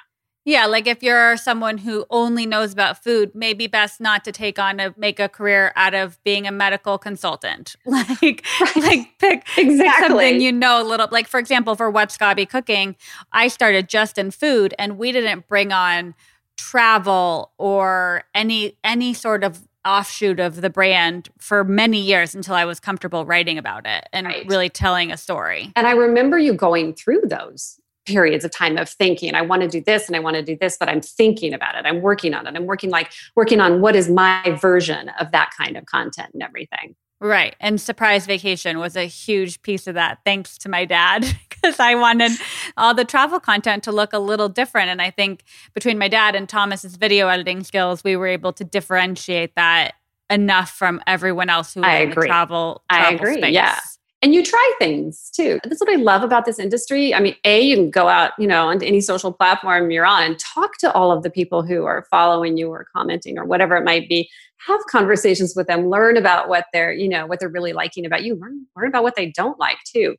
Yeah, 0.49 0.67
like 0.67 0.87
if 0.87 1.03
you're 1.03 1.37
someone 1.37 1.77
who 1.77 2.07
only 2.09 2.47
knows 2.47 2.73
about 2.73 3.03
food, 3.03 3.33
maybe 3.35 3.67
best 3.67 4.01
not 4.01 4.25
to 4.27 4.31
take 4.31 4.61
on 4.61 4.79
a 4.79 4.95
make 4.97 5.19
a 5.19 5.29
career 5.29 5.73
out 5.75 5.93
of 5.93 6.23
being 6.23 6.47
a 6.47 6.53
medical 6.53 6.99
consultant. 6.99 7.75
Like, 7.87 8.45
right. 8.61 8.77
like 8.77 9.19
pick, 9.19 9.45
exactly. 9.59 9.79
pick 9.79 10.09
something 10.09 10.41
you 10.41 10.53
know 10.53 10.81
a 10.81 10.85
little. 10.85 11.09
Like 11.11 11.27
for 11.27 11.41
example, 11.41 11.75
for 11.75 11.91
What's 11.91 12.17
Gaby 12.17 12.47
Cooking, 12.47 12.95
I 13.33 13.49
started 13.49 13.89
just 13.89 14.19
in 14.19 14.31
food, 14.31 14.73
and 14.79 14.99
we 14.99 15.11
didn't 15.11 15.49
bring 15.49 15.73
on 15.73 16.15
travel 16.57 17.53
or 17.59 18.25
any 18.35 18.77
any 18.85 19.15
sort 19.15 19.45
of 19.45 19.67
offshoot 19.87 20.41
of 20.41 20.61
the 20.61 20.71
brand 20.71 21.29
for 21.39 21.63
many 21.63 22.01
years 22.01 22.35
until 22.35 22.55
I 22.55 22.65
was 22.65 22.81
comfortable 22.81 23.25
writing 23.25 23.57
about 23.57 23.87
it 23.87 24.09
and 24.13 24.27
right. 24.27 24.47
really 24.49 24.69
telling 24.69 25.13
a 25.13 25.17
story. 25.17 25.73
And 25.77 25.87
I 25.87 25.93
remember 25.93 26.39
you 26.39 26.55
going 26.55 26.95
through 26.95 27.23
those 27.27 27.79
periods 28.07 28.45
of 28.45 28.53
time 28.53 28.79
of 28.79 28.89
thinking 28.89 29.35
i 29.35 29.43
want 29.43 29.63
to 29.63 29.69
do 29.69 29.81
this 29.81 30.07
and 30.07 30.15
i 30.15 30.21
want 30.21 30.37
to 30.37 30.43
do 30.43 30.57
this 30.61 30.77
but 30.79 30.89
i'm 30.89 31.01
thinking 31.01 31.53
about 31.53 31.75
it 31.75 31.85
i'm 31.85 32.01
working 32.01 32.35
on 32.35 32.47
it 32.47 32.55
i'm 32.55 32.65
working 32.65 32.89
like 32.89 33.11
working 33.35 33.59
on 33.59 33.81
what 33.81 33.97
is 33.97 34.09
my 34.09 34.57
version 34.61 35.11
of 35.19 35.33
that 35.33 35.51
kind 35.59 35.77
of 35.77 35.85
content 35.87 36.31
and 36.33 36.41
everything 36.41 36.95
Right. 37.21 37.57
And 37.61 37.81
surprise 37.81 38.27
vacation 38.27 38.79
was 38.79 38.95
a 38.97 39.07
huge 39.07 39.63
piece 39.63 39.87
of 39.87 39.95
that, 39.95 40.19
thanks 40.25 40.59
to 40.59 40.69
my 40.69 40.85
dad, 40.85 41.25
because 41.67 41.81
I 41.81 41.95
wanted 41.95 42.33
all 42.77 42.95
the 42.95 43.05
travel 43.05 43.41
content 43.41 43.85
to 43.85 43.93
look 43.93 44.13
a 44.13 44.19
little 44.19 44.49
different. 44.49 44.91
And 44.91 45.03
I 45.03 45.11
think 45.11 45.45
between 45.75 45.99
my 45.99 46.09
dad 46.09 46.35
and 46.35 46.49
Thomas's 46.49 46.97
video 46.97 47.29
editing 47.29 47.65
skills, 47.65 48.05
we 48.05 48.17
were 48.17 48.29
able 48.29 48.53
to 48.55 48.65
differentiate 48.65 49.55
that 49.57 49.95
enough 50.31 50.71
from 50.71 51.01
everyone 51.07 51.51
else 51.51 51.75
who 51.75 51.81
was 51.81 51.89
I 51.89 51.97
in 51.99 52.11
agree. 52.11 52.23
the 52.23 52.29
travel, 52.29 52.83
travel 52.91 53.11
I 53.11 53.15
agree. 53.15 53.39
Space. 53.39 53.55
Yeah 53.55 53.79
and 54.23 54.35
you 54.35 54.43
try 54.43 54.73
things 54.79 55.31
too. 55.31 55.61
That's 55.63 55.81
what 55.81 55.91
I 55.91 55.97
love 55.97 56.23
about 56.23 56.47
this 56.47 56.59
industry. 56.59 57.15
I 57.15 57.21
mean, 57.21 57.37
A, 57.45 57.61
you 57.61 57.77
can 57.77 57.91
go 57.91 58.09
out, 58.09 58.33
you 58.39 58.47
know, 58.47 58.67
onto 58.69 58.87
any 58.87 59.01
social 59.01 59.33
platform 59.33 59.91
you're 59.91 60.07
on 60.07 60.23
and 60.23 60.39
talk 60.39 60.79
to 60.79 60.93
all 60.93 61.13
of 61.13 61.23
the 61.23 61.31
people 61.31 61.63
who 61.63 61.85
are 61.85 62.07
following 62.11 62.57
you 62.57 62.69
or 62.71 62.87
commenting 62.97 63.39
or 63.39 63.45
whatever 63.45 63.77
it 63.77 63.85
might 63.85 64.09
be. 64.09 64.29
Have 64.67 64.81
conversations 64.91 65.55
with 65.55 65.67
them, 65.67 65.91
learn 65.91 66.17
about 66.17 66.49
what 66.49 66.65
they're, 66.73 66.93
you 66.93 67.09
know, 67.09 67.27
what 67.27 67.41
they're 67.41 67.49
really 67.49 67.75
liking 67.75 68.07
about 68.07 68.25
you, 68.25 68.37
learn, 68.37 68.67
learn 68.75 68.89
about 68.89 69.03
what 69.03 69.15
they 69.15 69.31
don't 69.31 69.61
like 69.61 69.79
too 69.85 70.17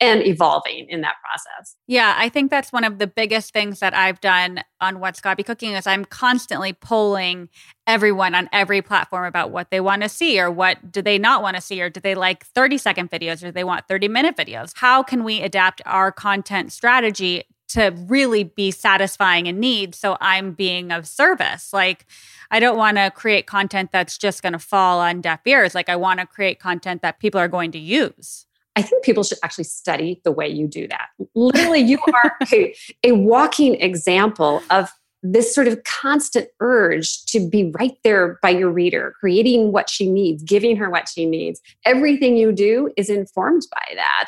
and 0.00 0.26
evolving 0.26 0.86
in 0.90 1.00
that 1.00 1.14
process. 1.24 1.76
Yeah, 1.86 2.14
I 2.18 2.28
think 2.28 2.50
that's 2.50 2.72
one 2.72 2.84
of 2.84 2.98
the 2.98 3.06
biggest 3.06 3.52
things 3.52 3.80
that 3.80 3.94
I've 3.94 4.20
done 4.20 4.62
on 4.80 5.00
What's 5.00 5.20
Gaby 5.20 5.42
Cooking 5.42 5.72
is 5.72 5.86
I'm 5.86 6.04
constantly 6.04 6.74
polling 6.74 7.48
everyone 7.86 8.34
on 8.34 8.48
every 8.52 8.82
platform 8.82 9.24
about 9.24 9.50
what 9.50 9.70
they 9.70 9.80
want 9.80 10.02
to 10.02 10.08
see 10.08 10.38
or 10.38 10.50
what 10.50 10.92
do 10.92 11.00
they 11.00 11.18
not 11.18 11.40
want 11.40 11.56
to 11.56 11.62
see 11.62 11.80
or 11.80 11.88
do 11.88 12.00
they 12.00 12.14
like 12.14 12.44
30 12.44 12.76
second 12.76 13.10
videos 13.10 13.42
or 13.42 13.46
do 13.46 13.52
they 13.52 13.64
want 13.64 13.88
30 13.88 14.08
minute 14.08 14.36
videos? 14.36 14.72
How 14.76 15.02
can 15.02 15.24
we 15.24 15.40
adapt 15.40 15.80
our 15.86 16.12
content 16.12 16.72
strategy 16.72 17.44
to 17.68 17.94
really 18.06 18.44
be 18.44 18.70
satisfying 18.70 19.48
a 19.48 19.52
need 19.52 19.94
so 19.94 20.18
I'm 20.20 20.52
being 20.52 20.92
of 20.92 21.06
service? 21.06 21.72
Like 21.72 22.04
I 22.50 22.60
don't 22.60 22.76
want 22.76 22.98
to 22.98 23.10
create 23.14 23.46
content 23.46 23.92
that's 23.92 24.18
just 24.18 24.42
going 24.42 24.52
to 24.52 24.58
fall 24.58 25.00
on 25.00 25.22
deaf 25.22 25.40
ears. 25.46 25.74
Like 25.74 25.88
I 25.88 25.96
want 25.96 26.20
to 26.20 26.26
create 26.26 26.60
content 26.60 27.00
that 27.00 27.18
people 27.18 27.40
are 27.40 27.48
going 27.48 27.72
to 27.72 27.78
use. 27.78 28.45
I 28.76 28.82
think 28.82 29.02
people 29.04 29.24
should 29.24 29.38
actually 29.42 29.64
study 29.64 30.20
the 30.24 30.32
way 30.32 30.48
you 30.48 30.68
do 30.68 30.86
that. 30.88 31.08
Literally, 31.34 31.80
you 31.80 31.98
are 32.12 32.36
a, 32.52 32.74
a 33.02 33.12
walking 33.12 33.74
example 33.80 34.62
of 34.70 34.90
this 35.22 35.54
sort 35.54 35.66
of 35.66 35.82
constant 35.84 36.48
urge 36.60 37.24
to 37.26 37.48
be 37.48 37.72
right 37.78 37.96
there 38.04 38.38
by 38.42 38.50
your 38.50 38.70
reader, 38.70 39.14
creating 39.18 39.72
what 39.72 39.88
she 39.90 40.10
needs, 40.10 40.42
giving 40.42 40.76
her 40.76 40.90
what 40.90 41.08
she 41.08 41.26
needs. 41.26 41.60
Everything 41.84 42.36
you 42.36 42.52
do 42.52 42.92
is 42.96 43.08
informed 43.08 43.62
by 43.72 43.94
that. 43.94 44.26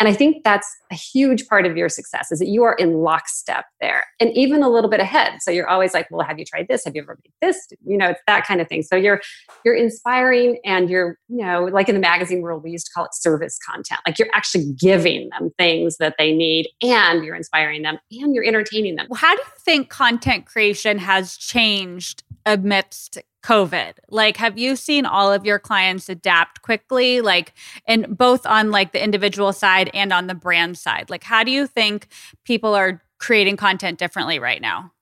And 0.00 0.08
I 0.08 0.14
think 0.14 0.42
that's 0.44 0.66
a 0.90 0.94
huge 0.94 1.46
part 1.46 1.66
of 1.66 1.76
your 1.76 1.90
success 1.90 2.32
is 2.32 2.38
that 2.38 2.48
you 2.48 2.64
are 2.64 2.72
in 2.74 2.94
lockstep 2.94 3.66
there 3.82 4.06
and 4.18 4.34
even 4.34 4.62
a 4.62 4.68
little 4.70 4.88
bit 4.88 4.98
ahead. 4.98 5.42
So 5.42 5.50
you're 5.50 5.68
always 5.68 5.92
like, 5.92 6.08
well, 6.10 6.26
have 6.26 6.38
you 6.38 6.44
tried 6.46 6.68
this? 6.68 6.84
Have 6.86 6.96
you 6.96 7.02
ever 7.02 7.18
made 7.22 7.34
this? 7.46 7.68
You 7.84 7.98
know, 7.98 8.08
it's 8.08 8.20
that 8.26 8.46
kind 8.46 8.62
of 8.62 8.68
thing. 8.68 8.82
So 8.82 8.96
you're 8.96 9.20
you're 9.64 9.74
inspiring 9.74 10.58
and 10.64 10.88
you're, 10.88 11.18
you 11.28 11.44
know, 11.44 11.64
like 11.64 11.90
in 11.90 11.94
the 11.94 12.00
magazine 12.00 12.40
world, 12.40 12.62
we 12.64 12.70
used 12.70 12.86
to 12.86 12.92
call 12.92 13.04
it 13.04 13.14
service 13.14 13.58
content. 13.58 14.00
Like 14.06 14.18
you're 14.18 14.30
actually 14.32 14.72
giving 14.72 15.28
them 15.38 15.50
things 15.58 15.98
that 15.98 16.14
they 16.18 16.32
need 16.32 16.68
and 16.82 17.22
you're 17.22 17.36
inspiring 17.36 17.82
them 17.82 17.98
and 18.10 18.34
you're 18.34 18.44
entertaining 18.44 18.96
them. 18.96 19.06
Well, 19.10 19.20
how 19.20 19.36
do 19.36 19.42
you 19.42 19.52
think 19.58 19.90
content 19.90 20.46
creation 20.46 20.98
has 20.98 21.36
changed 21.36 22.22
amidst 22.46 23.18
COVID? 23.42 23.94
Like, 24.08 24.36
have 24.36 24.58
you 24.58 24.76
seen 24.76 25.06
all 25.06 25.32
of 25.32 25.44
your 25.44 25.58
clients 25.58 26.08
adapt 26.08 26.62
quickly? 26.62 27.20
Like, 27.20 27.54
and 27.86 28.16
both 28.16 28.46
on 28.46 28.70
like 28.70 28.92
the 28.92 29.02
individual 29.02 29.52
side 29.52 29.90
and 29.94 30.12
on 30.12 30.26
the 30.26 30.34
brand 30.34 30.78
side? 30.78 31.10
Like, 31.10 31.24
how 31.24 31.42
do 31.42 31.50
you 31.50 31.66
think 31.66 32.08
people 32.44 32.74
are 32.74 33.02
creating 33.18 33.56
content 33.56 33.98
differently 33.98 34.38
right 34.38 34.60
now? 34.60 34.92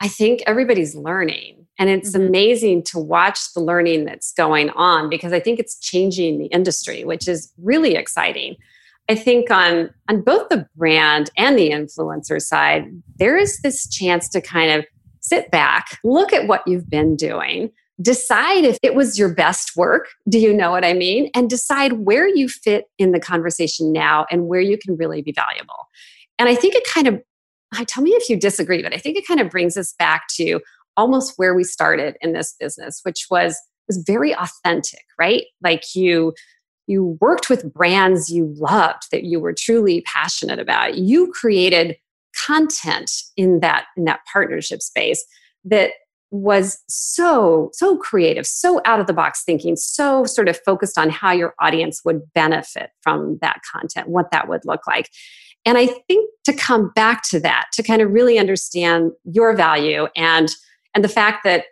I 0.00 0.08
think 0.08 0.42
everybody's 0.46 0.94
learning. 0.94 1.66
And 1.78 1.90
it's 1.90 2.12
mm-hmm. 2.12 2.26
amazing 2.26 2.82
to 2.84 2.98
watch 2.98 3.52
the 3.54 3.60
learning 3.60 4.04
that's 4.04 4.32
going 4.32 4.70
on 4.70 5.08
because 5.08 5.32
I 5.32 5.40
think 5.40 5.58
it's 5.58 5.78
changing 5.78 6.38
the 6.38 6.46
industry, 6.46 7.04
which 7.04 7.28
is 7.28 7.52
really 7.58 7.94
exciting. 7.94 8.56
I 9.08 9.14
think 9.14 9.50
on 9.50 9.90
on 10.08 10.20
both 10.20 10.50
the 10.50 10.68
brand 10.76 11.30
and 11.36 11.58
the 11.58 11.70
influencer 11.70 12.40
side, 12.42 12.90
there 13.16 13.36
is 13.36 13.60
this 13.60 13.88
chance 13.88 14.28
to 14.30 14.40
kind 14.40 14.70
of 14.70 14.84
sit 15.28 15.50
back, 15.50 15.98
look 16.04 16.32
at 16.32 16.46
what 16.46 16.62
you've 16.66 16.88
been 16.88 17.16
doing, 17.16 17.70
decide 18.00 18.64
if 18.64 18.78
it 18.82 18.94
was 18.94 19.18
your 19.18 19.32
best 19.32 19.76
work. 19.76 20.08
Do 20.28 20.38
you 20.38 20.52
know 20.54 20.70
what 20.70 20.84
I 20.84 20.92
mean? 20.92 21.30
And 21.34 21.50
decide 21.50 22.04
where 22.04 22.28
you 22.28 22.48
fit 22.48 22.86
in 22.98 23.12
the 23.12 23.20
conversation 23.20 23.92
now 23.92 24.26
and 24.30 24.46
where 24.46 24.60
you 24.60 24.78
can 24.78 24.96
really 24.96 25.22
be 25.22 25.32
valuable. 25.32 25.88
And 26.38 26.48
I 26.48 26.54
think 26.54 26.74
it 26.74 26.86
kind 26.92 27.08
of, 27.08 27.20
I 27.72 27.84
tell 27.84 28.02
me 28.02 28.10
if 28.10 28.30
you 28.30 28.36
disagree, 28.36 28.82
but 28.82 28.94
I 28.94 28.98
think 28.98 29.16
it 29.16 29.26
kind 29.26 29.40
of 29.40 29.50
brings 29.50 29.76
us 29.76 29.94
back 29.98 30.28
to 30.36 30.60
almost 30.96 31.34
where 31.36 31.54
we 31.54 31.64
started 31.64 32.16
in 32.20 32.32
this 32.32 32.54
business, 32.58 33.00
which 33.04 33.26
was 33.30 33.56
was 33.88 34.04
very 34.06 34.34
authentic, 34.36 35.04
right? 35.18 35.44
Like 35.62 35.94
you 35.94 36.34
you 36.86 37.18
worked 37.20 37.50
with 37.50 37.72
brands 37.72 38.30
you 38.30 38.54
loved 38.56 39.10
that 39.12 39.24
you 39.24 39.40
were 39.40 39.52
truly 39.52 40.02
passionate 40.02 40.58
about. 40.58 40.96
You 40.96 41.30
created 41.32 41.96
content 42.48 43.10
in 43.36 43.60
that 43.60 43.84
in 43.96 44.04
that 44.04 44.20
partnership 44.32 44.80
space 44.82 45.24
that 45.64 45.90
was 46.30 46.78
so 46.88 47.70
so 47.72 47.96
creative 47.96 48.46
so 48.46 48.80
out 48.84 49.00
of 49.00 49.06
the 49.06 49.12
box 49.12 49.42
thinking 49.44 49.76
so 49.76 50.24
sort 50.24 50.48
of 50.48 50.58
focused 50.64 50.98
on 50.98 51.08
how 51.08 51.32
your 51.32 51.54
audience 51.58 52.02
would 52.04 52.20
benefit 52.34 52.90
from 53.02 53.38
that 53.40 53.60
content 53.72 54.08
what 54.08 54.30
that 54.30 54.48
would 54.48 54.60
look 54.64 54.86
like. 54.86 55.10
And 55.64 55.76
i 55.78 55.86
think 55.86 56.30
to 56.44 56.52
come 56.52 56.90
back 56.94 57.22
to 57.30 57.40
that 57.40 57.66
to 57.74 57.82
kind 57.82 58.02
of 58.02 58.10
really 58.10 58.38
understand 58.38 59.12
your 59.24 59.54
value 59.54 60.06
and 60.16 60.48
and 60.94 61.04
the 61.04 61.08
fact 61.08 61.44
that 61.44 61.64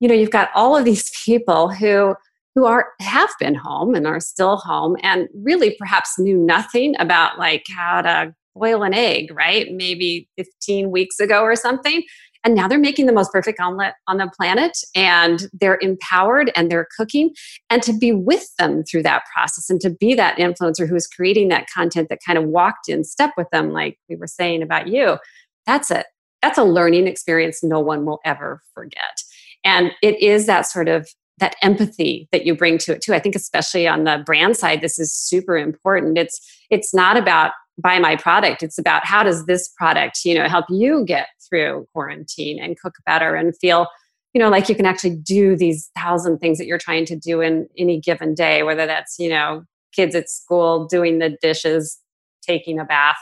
you 0.00 0.08
know 0.08 0.14
you've 0.14 0.30
got 0.30 0.50
all 0.54 0.76
of 0.76 0.84
these 0.84 1.10
people 1.24 1.68
who 1.70 2.14
who 2.54 2.66
are 2.66 2.88
have 3.00 3.30
been 3.38 3.54
home 3.54 3.94
and 3.94 4.06
are 4.06 4.20
still 4.20 4.56
home 4.56 4.96
and 5.02 5.28
really 5.34 5.74
perhaps 5.78 6.18
knew 6.18 6.36
nothing 6.36 6.94
about 6.98 7.38
like 7.38 7.64
how 7.74 8.02
to 8.02 8.34
boil 8.54 8.82
an 8.82 8.94
egg, 8.94 9.30
right? 9.34 9.72
Maybe 9.72 10.28
15 10.36 10.90
weeks 10.90 11.20
ago 11.20 11.42
or 11.42 11.56
something. 11.56 12.02
And 12.44 12.54
now 12.54 12.66
they're 12.66 12.78
making 12.78 13.06
the 13.06 13.12
most 13.12 13.32
perfect 13.32 13.60
omelet 13.60 13.94
on 14.08 14.16
the 14.16 14.30
planet 14.36 14.76
and 14.96 15.48
they're 15.52 15.78
empowered 15.80 16.50
and 16.56 16.70
they're 16.70 16.88
cooking. 16.96 17.30
And 17.70 17.82
to 17.84 17.92
be 17.92 18.12
with 18.12 18.48
them 18.58 18.82
through 18.82 19.04
that 19.04 19.22
process 19.32 19.70
and 19.70 19.80
to 19.80 19.90
be 19.90 20.14
that 20.14 20.38
influencer 20.38 20.88
who 20.88 20.96
is 20.96 21.06
creating 21.06 21.48
that 21.48 21.68
content 21.72 22.08
that 22.08 22.18
kind 22.26 22.38
of 22.38 22.44
walked 22.44 22.88
in 22.88 23.04
step 23.04 23.30
with 23.36 23.48
them, 23.52 23.70
like 23.70 23.98
we 24.08 24.16
were 24.16 24.26
saying 24.26 24.62
about 24.62 24.88
you, 24.88 25.18
that's 25.66 25.90
it. 25.90 26.06
That's 26.40 26.58
a 26.58 26.64
learning 26.64 27.06
experience 27.06 27.62
no 27.62 27.78
one 27.78 28.04
will 28.04 28.18
ever 28.24 28.60
forget. 28.74 29.22
And 29.64 29.92
it 30.02 30.20
is 30.20 30.46
that 30.46 30.62
sort 30.62 30.88
of 30.88 31.08
that 31.38 31.54
empathy 31.62 32.28
that 32.32 32.44
you 32.44 32.54
bring 32.54 32.78
to 32.78 32.92
it 32.92 33.02
too. 33.02 33.14
I 33.14 33.18
think 33.18 33.34
especially 33.34 33.86
on 33.86 34.04
the 34.04 34.22
brand 34.26 34.56
side, 34.56 34.80
this 34.80 34.98
is 34.98 35.14
super 35.14 35.56
important. 35.56 36.18
It's 36.18 36.40
it's 36.70 36.92
not 36.92 37.16
about 37.16 37.52
buy 37.78 37.98
my 37.98 38.16
product 38.16 38.62
it's 38.62 38.78
about 38.78 39.04
how 39.04 39.22
does 39.22 39.46
this 39.46 39.68
product 39.76 40.20
you 40.24 40.34
know 40.34 40.46
help 40.46 40.66
you 40.68 41.04
get 41.04 41.28
through 41.48 41.86
quarantine 41.92 42.62
and 42.62 42.78
cook 42.78 42.94
better 43.06 43.34
and 43.34 43.56
feel 43.58 43.86
you 44.34 44.38
know 44.38 44.50
like 44.50 44.68
you 44.68 44.74
can 44.74 44.86
actually 44.86 45.16
do 45.16 45.56
these 45.56 45.90
thousand 45.96 46.38
things 46.38 46.58
that 46.58 46.66
you're 46.66 46.78
trying 46.78 47.06
to 47.06 47.16
do 47.16 47.40
in 47.40 47.66
any 47.78 47.98
given 47.98 48.34
day 48.34 48.62
whether 48.62 48.86
that's 48.86 49.18
you 49.18 49.28
know 49.28 49.64
kids 49.92 50.14
at 50.14 50.28
school 50.28 50.86
doing 50.86 51.18
the 51.18 51.36
dishes 51.40 51.98
taking 52.42 52.78
a 52.78 52.84
bath, 52.84 53.16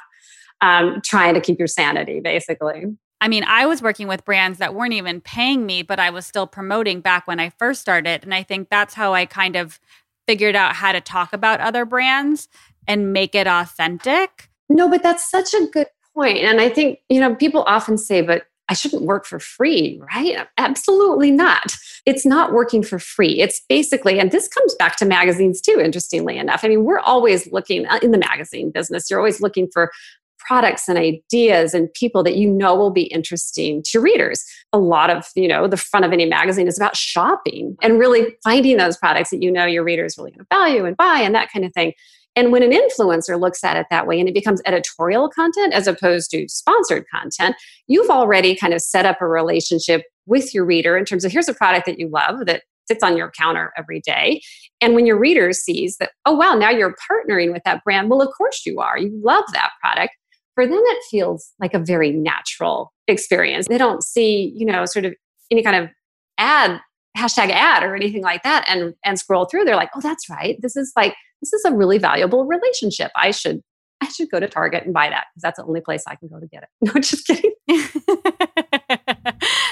um, 0.61 1.01
trying 1.05 1.35
to 1.35 1.41
keep 1.41 1.59
your 1.59 1.69
sanity, 1.69 2.21
basically. 2.21 2.85
I 3.21 3.29
mean, 3.29 3.45
I 3.45 3.67
was 3.67 3.83
working 3.83 4.09
with 4.09 4.25
brands 4.25 4.59
that 4.59 4.75
weren't 4.75 4.95
even 4.95 5.21
paying 5.21 5.67
me, 5.67 5.83
but 5.83 6.01
I 6.01 6.11
was 6.11 6.27
still 6.27 6.47
promoting 6.47 7.01
back 7.01 7.27
when 7.27 7.39
I 7.39 7.51
first 7.51 7.81
started. 7.81 8.25
And 8.25 8.35
I 8.35 8.43
think 8.43 8.71
that's 8.71 8.95
how 8.95 9.13
I 9.13 9.27
kind 9.27 9.57
of 9.57 9.79
figured 10.27 10.57
out 10.57 10.75
how 10.75 10.93
to 10.93 11.01
talk 11.01 11.33
about 11.33 11.61
other 11.61 11.85
brands 11.85 12.49
and 12.91 13.13
make 13.13 13.37
it 13.37 13.47
authentic. 13.47 14.51
No, 14.69 14.91
but 14.91 15.01
that's 15.01 15.31
such 15.31 15.55
a 15.55 15.67
good 15.67 15.87
point. 16.13 16.39
And 16.39 16.61
I 16.61 16.69
think, 16.69 16.99
you 17.09 17.21
know, 17.21 17.37
people 17.37 17.63
often 17.69 17.97
say, 17.97 18.21
but 18.21 18.47
I 18.69 18.75
shouldn't 18.75 19.03
work 19.03 19.27
for 19.27 19.39
free, 19.39 20.01
right? 20.13 20.45
Absolutely 20.59 21.31
not. 21.31 21.77
It's 22.05 22.27
not 22.27 22.53
working 22.53 22.83
for 22.83 22.99
free. 22.99 23.41
It's 23.41 23.63
basically, 23.69 24.19
and 24.19 24.33
this 24.33 24.49
comes 24.49 24.75
back 24.75 24.97
to 24.97 25.05
magazines 25.05 25.61
too, 25.61 25.81
interestingly 25.81 26.37
enough. 26.37 26.65
I 26.65 26.69
mean, 26.69 26.85
we're 26.85 26.99
always 26.99 27.51
looking 27.53 27.87
uh, 27.87 28.01
in 28.03 28.11
the 28.11 28.19
magazine 28.19 28.73
business, 28.73 29.09
you're 29.09 29.21
always 29.21 29.41
looking 29.41 29.69
for 29.73 29.93
products 30.41 30.89
and 30.89 30.99
ideas 30.99 31.75
and 31.75 31.93
people 31.95 32.25
that 32.25 32.37
you 32.37 32.51
know 32.51 32.75
will 32.75 32.91
be 32.91 33.03
interesting 33.03 33.85
to 33.85 34.01
readers. 34.01 34.45
A 34.73 34.79
lot 34.79 35.11
of, 35.11 35.27
you 35.37 35.47
know, 35.47 35.69
the 35.69 35.77
front 35.77 36.05
of 36.05 36.13
any 36.13 36.25
magazine 36.25 36.67
is 36.67 36.77
about 36.77 36.97
shopping 36.97 37.77
and 37.83 38.01
really 38.01 38.37
finding 38.43 38.77
those 38.77 38.97
products 38.97 39.31
that 39.31 39.43
you 39.43 39.53
know 39.53 39.65
your 39.65 39.85
readers 39.85 40.17
really 40.19 40.33
going 40.33 40.41
to 40.41 40.47
value 40.53 40.85
and 40.87 40.97
buy 40.97 41.21
and 41.21 41.37
that 41.37 41.53
kind 41.53 41.65
of 41.65 41.73
thing. 41.73 41.93
And 42.37 42.53
when 42.53 42.63
an 42.63 42.71
influencer 42.71 43.41
looks 43.41 43.65
at 43.65 43.77
it 43.77 43.87
that 43.91 44.07
way 44.07 44.19
and 44.21 44.29
it 44.29 44.35
becomes 44.35 44.63
editorial 44.65 45.29
content 45.29 45.75
as 45.75 45.87
opposed 45.87 46.31
to 46.31 46.49
sponsored 46.49 47.05
content, 47.13 47.57
you've 47.87 48.11
already 48.11 48.55
kind 48.55 48.73
of 48.73 48.81
set 48.81 49.05
up 49.05 49.21
a 49.21 49.27
relationship 49.27 50.03
with 50.27 50.55
your 50.55 50.65
reader 50.65 50.97
in 50.97 51.05
terms 51.05 51.25
of 51.25 51.33
here's 51.33 51.49
a 51.49 51.55
product 51.55 51.87
that 51.87 51.99
you 51.99 52.09
love 52.09 52.47
that 52.47 52.63
sits 52.87 53.03
on 53.03 53.17
your 53.17 53.33
counter 53.37 53.73
every 53.77 54.01
day. 54.01 54.41
And 54.81 54.95
when 54.95 55.07
your 55.07 55.19
reader 55.19 55.53
sees 55.53 55.97
that, 55.99 56.13
oh, 56.25 56.35
wow, 56.35 56.55
now 56.55 56.71
you're 56.71 56.95
partnering 57.11 57.53
with 57.53 57.63
that 57.65 57.85
brand, 57.85 58.11
well, 58.11 58.23
of 58.23 58.29
course 58.37 58.65
you 58.65 58.81
are. 58.81 58.99
You 58.99 59.11
love 59.23 59.45
that 59.53 59.71
product. 59.81 60.15
For 60.55 60.67
them, 60.67 60.81
it 60.83 61.03
feels 61.11 61.53
like 61.61 61.75
a 61.75 61.79
very 61.79 62.11
natural 62.11 62.93
experience. 63.07 63.69
They 63.69 63.79
don't 63.79 64.03
see, 64.05 64.53
you 64.57 64.67
know, 64.67 64.85
sort 64.85 65.05
of 65.05 65.15
any 65.51 65.63
kind 65.63 65.77
of 65.77 65.91
ad 66.39 66.81
hashtag 67.17 67.51
ad 67.51 67.83
or 67.83 67.95
anything 67.95 68.23
like 68.23 68.43
that 68.43 68.65
and 68.69 68.95
and 69.05 69.19
scroll 69.19 69.45
through 69.45 69.65
they're 69.65 69.77
like 69.77 69.91
oh 69.97 70.01
that's 70.01 70.31
right 70.31 70.57
this 70.63 70.77
is 70.77 70.93
like 70.97 71.15
this 71.41 71.53
is 71.53 71.65
a 71.65 71.73
really 71.73 71.99
valuable 71.99 72.45
relationship. 72.45 73.11
I 73.17 73.31
should 73.31 73.63
I 74.03 74.09
should 74.09 74.31
go 74.31 74.41
to 74.41 74.49
Target 74.49 74.85
and 74.85 74.95
buy 74.95 75.11
that 75.11 75.27
because 75.31 75.43
that's 75.43 75.59
the 75.59 75.65
only 75.65 75.83
place 75.83 76.05
I 76.07 76.15
can 76.15 76.29
go 76.29 76.41
to 76.41 76.47
get 76.47 76.63
it. 76.63 76.69
No, 76.81 76.95
just 77.01 77.27
kidding. 77.27 77.53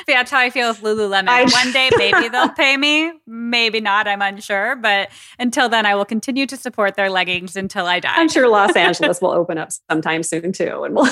that's 0.07 0.31
how 0.31 0.39
I 0.39 0.51
feel 0.51 0.69
with 0.69 0.83
Lululemon. 0.83 1.29
I, 1.29 1.45
One 1.45 1.73
day, 1.73 1.89
maybe 1.97 2.29
they'll 2.29 2.51
pay 2.51 2.77
me. 2.77 3.13
Maybe 3.27 3.81
not. 3.81 4.07
I'm 4.07 4.21
unsure. 4.21 4.77
But 4.77 5.09
until 5.39 5.69
then, 5.69 5.87
I 5.87 5.95
will 5.95 6.05
continue 6.05 6.47
to 6.47 6.57
support 6.57 6.95
their 6.95 7.09
leggings 7.09 7.57
until 7.57 7.87
I 7.87 8.01
die. 8.01 8.15
I'm 8.17 8.29
sure 8.29 8.49
Los 8.49 8.77
Angeles 8.77 9.21
will 9.23 9.31
open 9.31 9.57
up 9.57 9.71
sometime 9.91 10.23
soon 10.23 10.53
too, 10.53 10.85
and 10.85 10.95
we'll, 10.95 11.09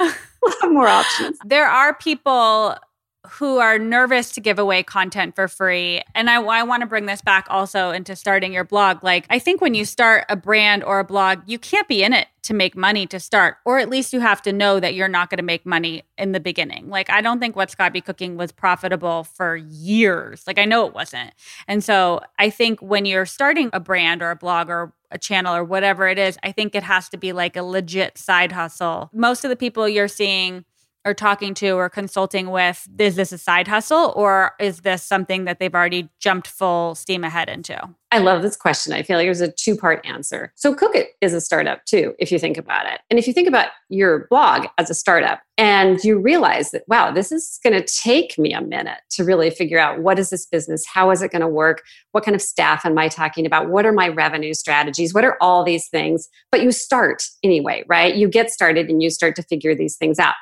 we'll 0.00 0.52
have 0.62 0.72
more 0.72 0.88
options. 0.88 1.38
There 1.44 1.66
are 1.66 1.94
people 1.94 2.76
who 3.30 3.58
are 3.58 3.78
nervous 3.78 4.32
to 4.32 4.40
give 4.40 4.58
away 4.58 4.82
content 4.82 5.34
for 5.34 5.48
free. 5.48 6.02
And 6.14 6.28
I, 6.28 6.42
I 6.42 6.62
want 6.62 6.82
to 6.82 6.86
bring 6.86 7.06
this 7.06 7.22
back 7.22 7.46
also 7.48 7.90
into 7.90 8.14
starting 8.16 8.52
your 8.52 8.64
blog. 8.64 9.02
Like, 9.02 9.26
I 9.30 9.38
think 9.38 9.60
when 9.60 9.74
you 9.74 9.84
start 9.84 10.26
a 10.28 10.36
brand 10.36 10.84
or 10.84 10.98
a 10.98 11.04
blog, 11.04 11.40
you 11.46 11.58
can't 11.58 11.88
be 11.88 12.02
in 12.02 12.12
it 12.12 12.28
to 12.42 12.52
make 12.52 12.76
money 12.76 13.06
to 13.06 13.18
start, 13.18 13.56
or 13.64 13.78
at 13.78 13.88
least 13.88 14.12
you 14.12 14.20
have 14.20 14.42
to 14.42 14.52
know 14.52 14.78
that 14.78 14.94
you're 14.94 15.08
not 15.08 15.30
going 15.30 15.38
to 15.38 15.42
make 15.44 15.64
money 15.64 16.02
in 16.18 16.32
the 16.32 16.40
beginning. 16.40 16.90
Like, 16.90 17.08
I 17.08 17.22
don't 17.22 17.40
think 17.40 17.56
What's 17.56 17.74
Gaby 17.74 18.02
Cooking 18.02 18.36
was 18.36 18.52
profitable 18.52 19.24
for 19.24 19.56
years. 19.56 20.46
Like, 20.46 20.58
I 20.58 20.66
know 20.66 20.86
it 20.86 20.92
wasn't. 20.92 21.32
And 21.66 21.82
so 21.82 22.20
I 22.38 22.50
think 22.50 22.80
when 22.82 23.06
you're 23.06 23.24
starting 23.24 23.70
a 23.72 23.80
brand 23.80 24.22
or 24.22 24.30
a 24.30 24.36
blog 24.36 24.68
or 24.68 24.92
a 25.10 25.16
channel 25.16 25.54
or 25.54 25.64
whatever 25.64 26.06
it 26.08 26.18
is, 26.18 26.36
I 26.42 26.52
think 26.52 26.74
it 26.74 26.82
has 26.82 27.08
to 27.10 27.16
be 27.16 27.32
like 27.32 27.56
a 27.56 27.62
legit 27.62 28.18
side 28.18 28.52
hustle. 28.52 29.08
Most 29.14 29.44
of 29.44 29.48
the 29.48 29.56
people 29.56 29.88
you're 29.88 30.08
seeing, 30.08 30.66
or 31.04 31.14
talking 31.14 31.54
to 31.54 31.70
or 31.72 31.88
consulting 31.88 32.50
with 32.50 32.88
is 32.98 33.16
this 33.16 33.32
a 33.32 33.38
side 33.38 33.68
hustle 33.68 34.12
or 34.16 34.52
is 34.58 34.80
this 34.80 35.02
something 35.02 35.44
that 35.44 35.58
they've 35.58 35.74
already 35.74 36.08
jumped 36.18 36.46
full 36.46 36.94
steam 36.94 37.24
ahead 37.24 37.48
into? 37.48 37.78
I 38.10 38.18
love 38.18 38.42
this 38.42 38.56
question. 38.56 38.92
I 38.92 39.02
feel 39.02 39.18
like 39.18 39.26
there's 39.26 39.40
a 39.40 39.50
two 39.50 39.76
part 39.76 40.06
answer. 40.06 40.52
So 40.54 40.72
cook 40.72 40.94
it 40.94 41.08
is 41.20 41.34
a 41.34 41.40
startup 41.40 41.84
too 41.84 42.14
if 42.20 42.30
you 42.30 42.38
think 42.38 42.56
about 42.56 42.86
it. 42.86 43.00
And 43.10 43.18
if 43.18 43.26
you 43.26 43.32
think 43.32 43.48
about 43.48 43.70
your 43.88 44.28
blog 44.30 44.66
as 44.78 44.88
a 44.88 44.94
startup 44.94 45.40
and 45.58 46.02
you 46.02 46.18
realize 46.18 46.70
that 46.70 46.82
wow 46.88 47.12
this 47.12 47.30
is 47.30 47.60
going 47.62 47.72
to 47.72 47.84
take 47.84 48.38
me 48.38 48.52
a 48.52 48.60
minute 48.60 48.98
to 49.10 49.24
really 49.24 49.50
figure 49.50 49.78
out 49.78 50.00
what 50.00 50.18
is 50.18 50.30
this 50.30 50.46
business 50.46 50.84
how 50.86 51.10
is 51.10 51.22
it 51.22 51.30
going 51.30 51.42
to 51.42 51.48
work 51.48 51.82
what 52.10 52.24
kind 52.24 52.34
of 52.34 52.42
staff 52.42 52.84
am 52.84 52.98
i 52.98 53.08
talking 53.08 53.46
about 53.46 53.70
what 53.70 53.86
are 53.86 53.92
my 53.92 54.08
revenue 54.08 54.52
strategies 54.52 55.14
what 55.14 55.24
are 55.24 55.36
all 55.40 55.64
these 55.64 55.88
things. 55.88 56.28
But 56.50 56.62
you 56.62 56.72
start 56.72 57.24
anyway 57.42 57.84
right? 57.88 58.14
You 58.14 58.28
get 58.28 58.50
started 58.50 58.88
and 58.88 59.02
you 59.02 59.10
start 59.10 59.36
to 59.36 59.42
figure 59.42 59.74
these 59.74 59.96
things 59.96 60.18
out 60.18 60.34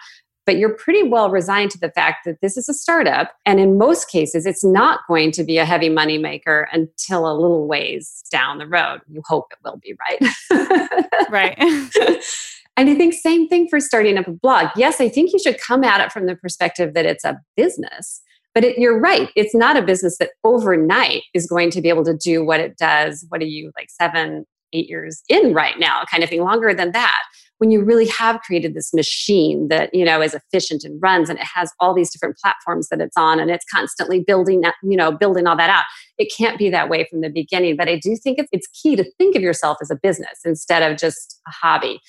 but 0.46 0.56
you're 0.56 0.74
pretty 0.74 1.02
well 1.08 1.30
resigned 1.30 1.70
to 1.72 1.78
the 1.78 1.90
fact 1.90 2.24
that 2.24 2.40
this 2.40 2.56
is 2.56 2.68
a 2.68 2.74
startup. 2.74 3.32
And 3.46 3.60
in 3.60 3.78
most 3.78 4.10
cases, 4.10 4.46
it's 4.46 4.64
not 4.64 5.00
going 5.08 5.30
to 5.32 5.44
be 5.44 5.58
a 5.58 5.64
heavy 5.64 5.88
money 5.88 6.18
maker 6.18 6.68
until 6.72 7.30
a 7.30 7.34
little 7.34 7.66
ways 7.66 8.24
down 8.30 8.58
the 8.58 8.66
road. 8.66 9.00
You 9.08 9.22
hope 9.26 9.52
it 9.52 9.58
will 9.64 9.78
be, 9.78 9.94
right? 10.10 11.30
right. 11.30 11.54
and 12.76 12.90
I 12.90 12.94
think 12.94 13.14
same 13.14 13.48
thing 13.48 13.68
for 13.68 13.78
starting 13.78 14.18
up 14.18 14.26
a 14.26 14.32
blog. 14.32 14.68
Yes, 14.76 15.00
I 15.00 15.08
think 15.08 15.32
you 15.32 15.38
should 15.38 15.60
come 15.60 15.84
at 15.84 16.00
it 16.00 16.12
from 16.12 16.26
the 16.26 16.34
perspective 16.34 16.94
that 16.94 17.06
it's 17.06 17.24
a 17.24 17.40
business. 17.56 18.22
But 18.54 18.64
it, 18.64 18.78
you're 18.78 19.00
right. 19.00 19.30
It's 19.34 19.54
not 19.54 19.78
a 19.78 19.82
business 19.82 20.18
that 20.18 20.32
overnight 20.44 21.22
is 21.32 21.46
going 21.46 21.70
to 21.70 21.80
be 21.80 21.88
able 21.88 22.04
to 22.04 22.16
do 22.16 22.44
what 22.44 22.60
it 22.60 22.76
does. 22.76 23.24
What 23.28 23.40
are 23.40 23.46
you, 23.46 23.72
like 23.76 23.88
seven, 23.90 24.44
eight 24.74 24.90
years 24.90 25.22
in 25.28 25.54
right 25.54 25.78
now, 25.78 26.02
kind 26.10 26.22
of 26.22 26.28
thing, 26.28 26.42
longer 26.42 26.74
than 26.74 26.92
that 26.92 27.22
when 27.62 27.70
you 27.70 27.84
really 27.84 28.08
have 28.08 28.40
created 28.40 28.74
this 28.74 28.92
machine 28.92 29.68
that 29.68 29.88
you 29.94 30.04
know 30.04 30.20
is 30.20 30.34
efficient 30.34 30.82
and 30.82 31.00
runs 31.00 31.30
and 31.30 31.38
it 31.38 31.46
has 31.54 31.70
all 31.78 31.94
these 31.94 32.10
different 32.10 32.36
platforms 32.36 32.88
that 32.88 33.00
it's 33.00 33.16
on 33.16 33.38
and 33.38 33.52
it's 33.52 33.64
constantly 33.72 34.18
building 34.18 34.64
you 34.82 34.96
know 34.96 35.12
building 35.12 35.46
all 35.46 35.56
that 35.56 35.70
out 35.70 35.84
it 36.18 36.32
can't 36.36 36.58
be 36.58 36.68
that 36.70 36.88
way 36.88 37.06
from 37.08 37.20
the 37.20 37.30
beginning. 37.30 37.76
But 37.76 37.88
i 37.88 37.96
do 37.96 38.16
think 38.16 38.40
it's, 38.40 38.48
it's 38.50 38.66
key 38.82 38.96
to 38.96 39.04
think 39.16 39.36
of 39.36 39.42
yourself 39.42 39.78
as 39.80 39.92
a 39.92 39.94
business 39.94 40.40
instead 40.44 40.82
of 40.82 40.98
just 40.98 41.40
a 41.46 41.52
hobby. 41.52 42.00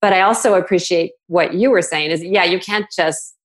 But 0.00 0.14
i 0.14 0.22
also 0.22 0.54
appreciate 0.54 1.12
what 1.26 1.52
you 1.52 1.70
were 1.70 1.82
saying 1.82 2.10
is 2.10 2.24
yeah 2.24 2.44
you 2.44 2.58
can't 2.58 2.86
just 2.96 3.36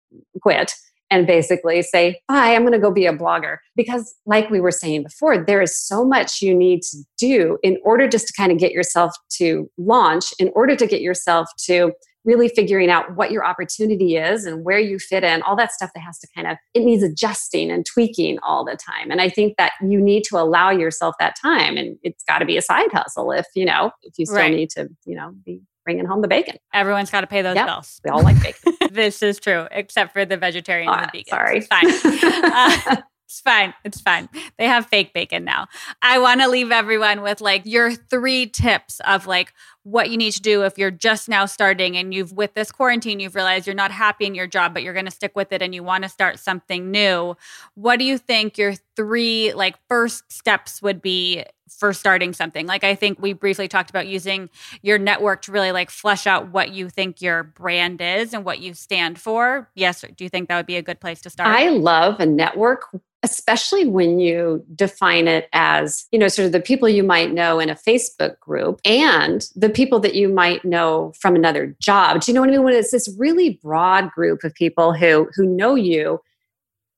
quit 0.41 0.71
and 1.10 1.28
basically 1.28 1.82
say, 1.82 2.20
Hi, 2.30 2.56
I'm 2.56 2.62
going 2.62 2.74
to 2.74 2.80
go 2.80 2.91
be 2.91 3.06
a 3.06 3.13
blogger. 3.13 3.58
Because, 3.76 4.15
like 4.26 4.50
we 4.50 4.60
were 4.60 4.72
saying 4.72 5.04
before, 5.04 5.43
there 5.43 5.62
is 5.62 5.78
so 5.78 6.06
much 6.06 6.41
you 6.41 6.56
need 6.56 6.82
to 6.84 6.98
do 7.17 7.58
in 7.63 7.78
order 7.84 8.08
just 8.08 8.28
to 8.28 8.34
kind 8.34 8.52
of 8.52 8.58
get 8.58 8.72
yourself 8.72 9.13
to 9.38 9.70
launch, 9.78 10.34
in 10.39 10.52
order 10.56 10.76
to 10.76 10.88
get 10.88 11.02
yourself 11.02 11.48
to 11.65 11.91
really 12.28 12.50
figuring 12.50 12.89
out 12.89 13.15
what 13.15 13.32
your 13.32 13.46
opportunity 13.46 14.17
is 14.17 14.46
and 14.46 14.65
where 14.65 14.80
you 14.80 15.00
fit 15.00 15.24
in, 15.24 15.41
all 15.43 15.56
that 15.56 15.72
stuff 15.72 15.89
that 15.96 16.02
has 16.02 16.20
to 16.20 16.28
kind 16.36 16.46
of, 16.46 16.58
it 16.74 16.82
needs 16.82 17.02
adjusting 17.02 17.72
and 17.72 17.86
tweaking 17.86 18.38
all 18.46 18.65
the 18.65 18.76
time. 18.76 19.10
And 19.10 19.22
I 19.22 19.30
think 19.30 19.56
that 19.58 19.72
you 19.82 20.02
need 20.02 20.24
to 20.26 20.38
allow 20.38 20.70
yourself 20.70 21.15
that 21.20 21.36
time. 21.41 21.78
And 21.78 21.98
it's 22.04 22.24
got 22.26 22.39
to 22.39 22.46
be 22.46 22.58
a 22.58 22.62
side 22.62 22.91
hustle 22.91 23.32
if, 23.32 23.46
you 23.56 23.63
know, 23.63 23.91
if 24.04 24.15
you 24.17 24.26
still 24.26 24.39
right. 24.39 24.54
need 24.54 24.70
to, 24.72 24.89
you 25.06 25.15
know, 25.15 25.34
be 25.46 25.62
bringing 25.88 26.06
home 26.06 26.21
the 26.21 26.28
bacon. 26.28 26.58
Everyone's 26.73 27.10
got 27.10 27.21
to 27.21 27.28
pay 27.28 27.41
those 27.41 27.56
yep. 27.56 27.65
bills. 27.65 28.02
We 28.04 28.12
all 28.12 28.21
like 28.21 28.41
bacon. 28.43 28.73
this 28.91 29.23
is 29.23 29.39
true, 29.39 29.67
except 29.71 30.12
for 30.12 30.26
the 30.26 30.36
vegetarians 30.36 30.91
oh, 30.93 31.00
and 31.00 31.10
the 31.13 31.19
vegans. 31.19 31.30
Sorry. 31.30 31.58
It's 31.60 31.67
fine. 31.67 32.43
uh, 32.97 33.02
it's 33.26 33.39
fine. 33.39 33.73
It's 33.86 34.02
fine. 34.02 34.28
They 34.58 34.67
have 34.67 34.88
fake 34.88 35.13
bacon 35.13 35.45
now. 35.45 35.67
I 36.02 36.19
want 36.19 36.41
to 36.41 36.50
leave 36.50 36.71
everyone 36.71 37.21
with 37.21 37.39
like 37.39 37.62
your 37.63 37.93
three 37.93 38.47
tips 38.47 39.00
of 39.08 39.28
like 39.28 39.54
what 39.84 40.10
you 40.10 40.17
need 40.17 40.32
to 40.32 40.41
do 40.41 40.63
if 40.63 40.78
you're 40.78 40.91
just 40.91 41.30
now 41.30 41.45
starting 41.45 41.95
and 41.95 42.13
you've 42.13 42.34
with 42.34 42.54
this 42.54 42.73
quarantine 42.73 43.21
you've 43.21 43.36
realized 43.36 43.65
you're 43.65 43.73
not 43.73 43.89
happy 43.89 44.26
in 44.26 44.36
your 44.36 44.45
job 44.45 44.73
but 44.73 44.84
you're 44.84 44.93
going 44.93 45.06
to 45.06 45.12
stick 45.12 45.34
with 45.34 45.54
it 45.54 45.62
and 45.62 45.73
you 45.73 45.82
want 45.82 46.04
to 46.04 46.10
start 46.10 46.39
something 46.39 46.91
new 46.91 47.38
what 47.76 47.97
do 47.97 48.04
you 48.04 48.17
think 48.17 48.58
your 48.58 48.73
three 48.97 49.54
like 49.54 49.78
first 49.88 50.30
steps 50.30 50.82
would 50.82 51.02
be 51.02 51.45
for 51.69 51.93
starting 51.93 52.34
something 52.34 52.65
like 52.65 52.84
i 52.84 52.95
think 52.95 53.19
we 53.19 53.34
briefly 53.34 53.67
talked 53.67 53.89
about 53.89 54.08
using 54.08 54.49
your 54.82 54.97
network 54.97 55.41
to 55.41 55.51
really 55.51 55.71
like 55.71 55.89
flesh 55.89 56.27
out 56.27 56.51
what 56.51 56.71
you 56.71 56.89
think 56.89 57.21
your 57.21 57.43
brand 57.43 58.01
is 58.01 58.34
and 58.34 58.45
what 58.45 58.60
you 58.60 58.73
stand 58.73 59.19
for 59.19 59.69
yes 59.75 60.03
do 60.15 60.23
you 60.23 60.30
think 60.30 60.47
that 60.47 60.58
would 60.58 60.65
be 60.65 60.77
a 60.77 60.82
good 60.82 60.99
place 60.99 61.21
to 61.21 61.30
start 61.30 61.49
i 61.49 61.69
love 61.69 62.19
a 62.19 62.25
network 62.25 62.89
especially 63.23 63.86
when 63.86 64.19
you 64.19 64.63
define 64.75 65.27
it 65.27 65.49
as, 65.51 66.06
you 66.12 66.19
know, 66.19 66.27
sort 66.27 66.45
of 66.45 66.51
the 66.51 66.60
people 66.60 66.88
you 66.88 67.03
might 67.03 67.34
know 67.34 67.60
in 67.60 67.69
a 67.69 67.75
Facebook 67.75 68.39
group 68.39 68.80
and 68.86 69.49
the 69.56 69.69
people 69.69 69.99
that 69.99 70.15
you 70.15 70.30
might 70.30 70.63
know 70.63 71.12
from 71.19 71.36
another 71.36 71.75
job. 71.82 72.21
Do 72.21 72.32
you 72.32 72.36
know 72.36 72.41
what 72.41 72.49
I 72.49 72.53
mean? 72.53 72.63
When 72.63 72.73
it's 72.73 72.91
this 72.91 73.13
really 73.17 73.60
broad 73.62 74.12
group 74.12 74.43
of 74.43 74.53
people 74.53 74.93
who 74.93 75.30
who 75.36 75.45
know 75.45 75.75
you, 75.75 76.21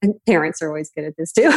and 0.01 0.13
parents 0.25 0.61
are 0.61 0.67
always 0.67 0.89
good 0.89 1.03
at 1.03 1.15
this 1.17 1.31
too, 1.31 1.51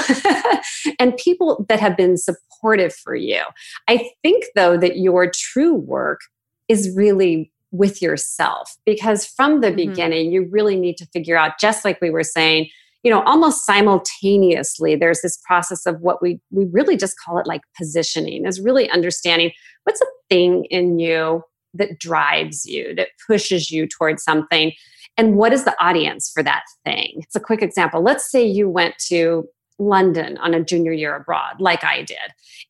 and 0.99 1.17
people 1.17 1.65
that 1.69 1.81
have 1.81 1.97
been 1.97 2.17
supportive 2.17 2.95
for 2.95 3.15
you. 3.15 3.43
I 3.89 4.11
think 4.23 4.45
though 4.55 4.77
that 4.77 4.99
your 4.99 5.31
true 5.31 5.75
work 5.75 6.21
is 6.69 6.93
really 6.97 7.53
with 7.71 8.03
yourself 8.03 8.77
because 8.85 9.25
from 9.25 9.61
the 9.61 9.69
mm-hmm. 9.69 9.77
beginning 9.77 10.31
you 10.31 10.47
really 10.51 10.79
need 10.79 10.97
to 10.99 11.07
figure 11.07 11.39
out 11.39 11.59
just 11.59 11.87
like 11.87 11.99
we 12.03 12.11
were 12.11 12.23
saying 12.23 12.69
you 13.03 13.11
know 13.11 13.23
almost 13.23 13.65
simultaneously 13.65 14.95
there's 14.95 15.23
this 15.23 15.39
process 15.47 15.87
of 15.87 15.99
what 16.03 16.21
we 16.21 16.39
we 16.51 16.67
really 16.67 16.99
just 16.99 17.19
call 17.19 17.39
it 17.39 17.47
like 17.47 17.63
positioning 17.79 18.45
is 18.45 18.61
really 18.61 18.91
understanding 18.91 19.51
what's 19.85 20.03
a 20.03 20.07
thing 20.29 20.67
in 20.67 20.99
you 20.99 21.43
that 21.75 21.99
drives 21.99 22.67
you, 22.67 22.95
that 22.97 23.09
pushes 23.27 23.71
you 23.71 23.87
towards 23.87 24.23
something? 24.23 24.73
And 25.17 25.37
what 25.37 25.53
is 25.53 25.65
the 25.65 25.75
audience 25.83 26.31
for 26.31 26.43
that 26.43 26.65
thing? 26.85 27.15
It's 27.17 27.37
a 27.37 27.41
quick 27.41 27.63
example. 27.63 28.03
Let's 28.03 28.31
say 28.31 28.45
you 28.45 28.69
went 28.69 28.97
to 29.09 29.47
London 29.79 30.39
on 30.39 30.55
a 30.55 30.65
junior 30.65 30.93
year 30.93 31.17
abroad, 31.17 31.61
like 31.61 31.85
I 31.85 32.03
did. 32.03 32.19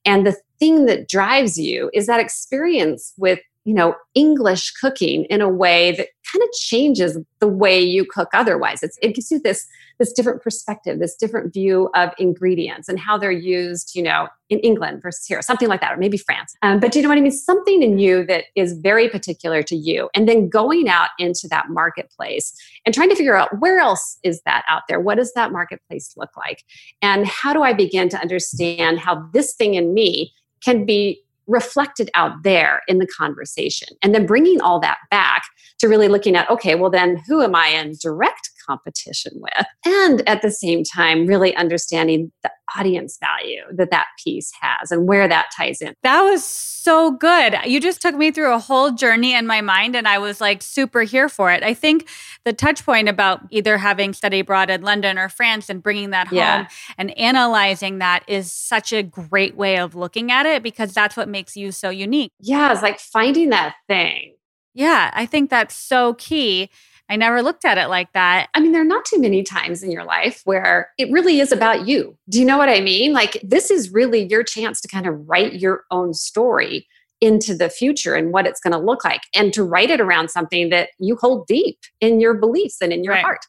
And 0.04 0.26
the 0.26 0.36
thing 0.58 0.86
that 0.86 1.08
drives 1.08 1.58
you 1.58 1.90
is 1.92 2.06
that 2.06 2.20
experience 2.20 3.12
with 3.16 3.40
you 3.64 3.74
know 3.74 3.94
english 4.14 4.72
cooking 4.72 5.24
in 5.24 5.40
a 5.40 5.48
way 5.48 5.92
that 5.92 6.08
kind 6.32 6.42
of 6.42 6.48
changes 6.52 7.16
the 7.38 7.48
way 7.48 7.80
you 7.80 8.04
cook 8.04 8.28
otherwise 8.32 8.82
it's, 8.82 8.98
it 9.02 9.14
gives 9.14 9.30
you 9.30 9.40
this 9.40 9.66
this 9.98 10.12
different 10.12 10.42
perspective 10.42 10.98
this 10.98 11.14
different 11.16 11.52
view 11.52 11.90
of 11.94 12.10
ingredients 12.18 12.88
and 12.88 12.98
how 12.98 13.16
they're 13.18 13.30
used 13.30 13.94
you 13.94 14.02
know 14.02 14.28
in 14.48 14.58
england 14.60 15.00
versus 15.02 15.26
here 15.26 15.40
something 15.42 15.68
like 15.68 15.80
that 15.80 15.92
or 15.92 15.96
maybe 15.96 16.18
france. 16.18 16.54
Um, 16.62 16.80
but 16.80 16.92
do 16.92 16.98
you 16.98 17.02
know 17.02 17.08
what 17.08 17.18
i 17.18 17.20
mean? 17.20 17.32
Something 17.32 17.82
in 17.82 17.98
you 17.98 18.24
that 18.26 18.44
is 18.54 18.74
very 18.74 19.08
particular 19.08 19.62
to 19.64 19.76
you 19.76 20.10
and 20.14 20.28
then 20.28 20.48
going 20.48 20.88
out 20.88 21.10
into 21.18 21.48
that 21.48 21.70
marketplace 21.70 22.54
and 22.84 22.94
trying 22.94 23.08
to 23.08 23.16
figure 23.16 23.36
out 23.36 23.60
where 23.60 23.78
else 23.78 24.18
is 24.22 24.42
that 24.42 24.64
out 24.68 24.82
there? 24.88 25.00
What 25.00 25.16
does 25.16 25.32
that 25.34 25.52
marketplace 25.52 26.14
look 26.16 26.36
like? 26.36 26.64
And 27.00 27.26
how 27.26 27.52
do 27.52 27.62
i 27.62 27.72
begin 27.72 28.08
to 28.10 28.18
understand 28.18 28.98
how 28.98 29.28
this 29.32 29.54
thing 29.54 29.74
in 29.74 29.94
me 29.94 30.32
can 30.62 30.84
be 30.84 31.22
reflected 31.46 32.10
out 32.14 32.42
there 32.42 32.82
in 32.88 32.98
the 32.98 33.06
conversation. 33.06 33.88
And 34.02 34.14
then 34.14 34.26
bringing 34.26 34.60
all 34.60 34.80
that 34.80 34.98
back 35.10 35.42
to 35.78 35.88
really 35.88 36.08
looking 36.08 36.36
at, 36.36 36.48
okay, 36.48 36.74
well, 36.74 36.90
then 36.90 37.20
who 37.26 37.42
am 37.42 37.54
I 37.54 37.68
in 37.68 37.94
direct 38.00 38.50
competition 38.66 39.32
with? 39.36 39.66
And 39.84 40.26
at 40.28 40.42
the 40.42 40.50
same 40.50 40.84
time, 40.84 41.26
really 41.26 41.54
understanding 41.56 42.32
the 42.42 42.50
audience 42.78 43.18
value 43.18 43.62
that 43.74 43.90
that 43.90 44.06
piece 44.22 44.50
has 44.60 44.90
and 44.90 45.06
where 45.06 45.28
that 45.28 45.50
ties 45.56 45.80
in. 45.80 45.94
That 46.02 46.22
was 46.22 46.42
so 46.44 47.12
good. 47.12 47.54
You 47.64 47.80
just 47.80 48.00
took 48.00 48.14
me 48.14 48.30
through 48.30 48.52
a 48.54 48.58
whole 48.58 48.90
journey 48.90 49.34
in 49.34 49.46
my 49.46 49.60
mind, 49.60 49.94
and 49.94 50.08
I 50.08 50.18
was 50.18 50.40
like 50.40 50.62
super 50.62 51.02
here 51.02 51.28
for 51.28 51.50
it. 51.50 51.62
I 51.62 51.74
think 51.74 52.08
the 52.44 52.52
touch 52.52 52.84
point 52.84 53.08
about 53.08 53.40
either 53.50 53.78
having 53.78 54.12
studied 54.12 54.40
abroad 54.40 54.70
in 54.70 54.82
London 54.82 55.18
or 55.18 55.28
France 55.28 55.68
and 55.68 55.82
bringing 55.82 56.10
that 56.10 56.28
home 56.28 56.38
yeah. 56.38 56.68
and 56.98 57.16
analyzing 57.18 57.98
that 57.98 58.24
is 58.26 58.50
such 58.50 58.92
a 58.92 59.02
great 59.02 59.56
way 59.56 59.78
of 59.78 59.94
looking 59.94 60.30
at 60.32 60.46
it 60.46 60.62
because 60.62 60.92
that's 60.92 61.16
what 61.16 61.28
makes 61.28 61.56
you 61.56 61.72
so 61.72 61.90
unique. 61.90 62.32
Yeah, 62.40 62.72
it's 62.72 62.82
like 62.82 62.98
finding 62.98 63.50
that 63.50 63.74
thing. 63.86 64.34
Yeah, 64.74 65.10
I 65.12 65.26
think 65.26 65.50
that's 65.50 65.74
so 65.74 66.14
key. 66.14 66.70
I 67.12 67.16
never 67.16 67.42
looked 67.42 67.66
at 67.66 67.76
it 67.76 67.88
like 67.88 68.10
that. 68.14 68.48
I 68.54 68.60
mean, 68.60 68.72
there 68.72 68.80
are 68.80 68.86
not 68.86 69.04
too 69.04 69.20
many 69.20 69.42
times 69.42 69.82
in 69.82 69.90
your 69.90 70.02
life 70.02 70.40
where 70.46 70.88
it 70.96 71.12
really 71.12 71.40
is 71.40 71.52
about 71.52 71.86
you. 71.86 72.16
Do 72.30 72.38
you 72.38 72.46
know 72.46 72.56
what 72.56 72.70
I 72.70 72.80
mean? 72.80 73.12
Like, 73.12 73.38
this 73.42 73.70
is 73.70 73.92
really 73.92 74.26
your 74.30 74.42
chance 74.42 74.80
to 74.80 74.88
kind 74.88 75.06
of 75.06 75.28
write 75.28 75.60
your 75.60 75.84
own 75.90 76.14
story 76.14 76.88
into 77.20 77.54
the 77.54 77.68
future 77.68 78.14
and 78.14 78.32
what 78.32 78.46
it's 78.46 78.60
going 78.60 78.72
to 78.72 78.78
look 78.78 79.04
like 79.04 79.20
and 79.34 79.52
to 79.52 79.62
write 79.62 79.90
it 79.90 80.00
around 80.00 80.30
something 80.30 80.70
that 80.70 80.88
you 80.98 81.14
hold 81.20 81.46
deep 81.46 81.78
in 82.00 82.18
your 82.18 82.32
beliefs 82.32 82.78
and 82.80 82.94
in 82.94 83.04
your 83.04 83.12
right. 83.12 83.22
heart 83.22 83.40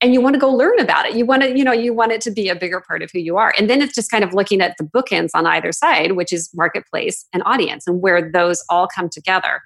and 0.00 0.12
you 0.12 0.20
want 0.20 0.34
to 0.34 0.40
go 0.40 0.50
learn 0.52 0.78
about 0.78 1.06
it 1.06 1.14
you 1.16 1.24
want 1.24 1.40
to 1.40 1.56
you 1.56 1.64
know 1.64 1.72
you 1.72 1.94
want 1.94 2.12
it 2.12 2.20
to 2.20 2.30
be 2.30 2.50
a 2.50 2.54
bigger 2.54 2.82
part 2.86 3.02
of 3.02 3.10
who 3.10 3.18
you 3.18 3.38
are 3.38 3.54
and 3.56 3.70
then 3.70 3.80
it's 3.80 3.94
just 3.94 4.10
kind 4.10 4.22
of 4.22 4.34
looking 4.34 4.60
at 4.60 4.76
the 4.76 4.84
bookends 4.84 5.30
on 5.32 5.46
either 5.46 5.72
side 5.72 6.12
which 6.12 6.30
is 6.30 6.50
marketplace 6.52 7.24
and 7.32 7.42
audience 7.46 7.86
and 7.86 8.02
where 8.02 8.30
those 8.30 8.62
all 8.68 8.86
come 8.86 9.08
together 9.08 9.62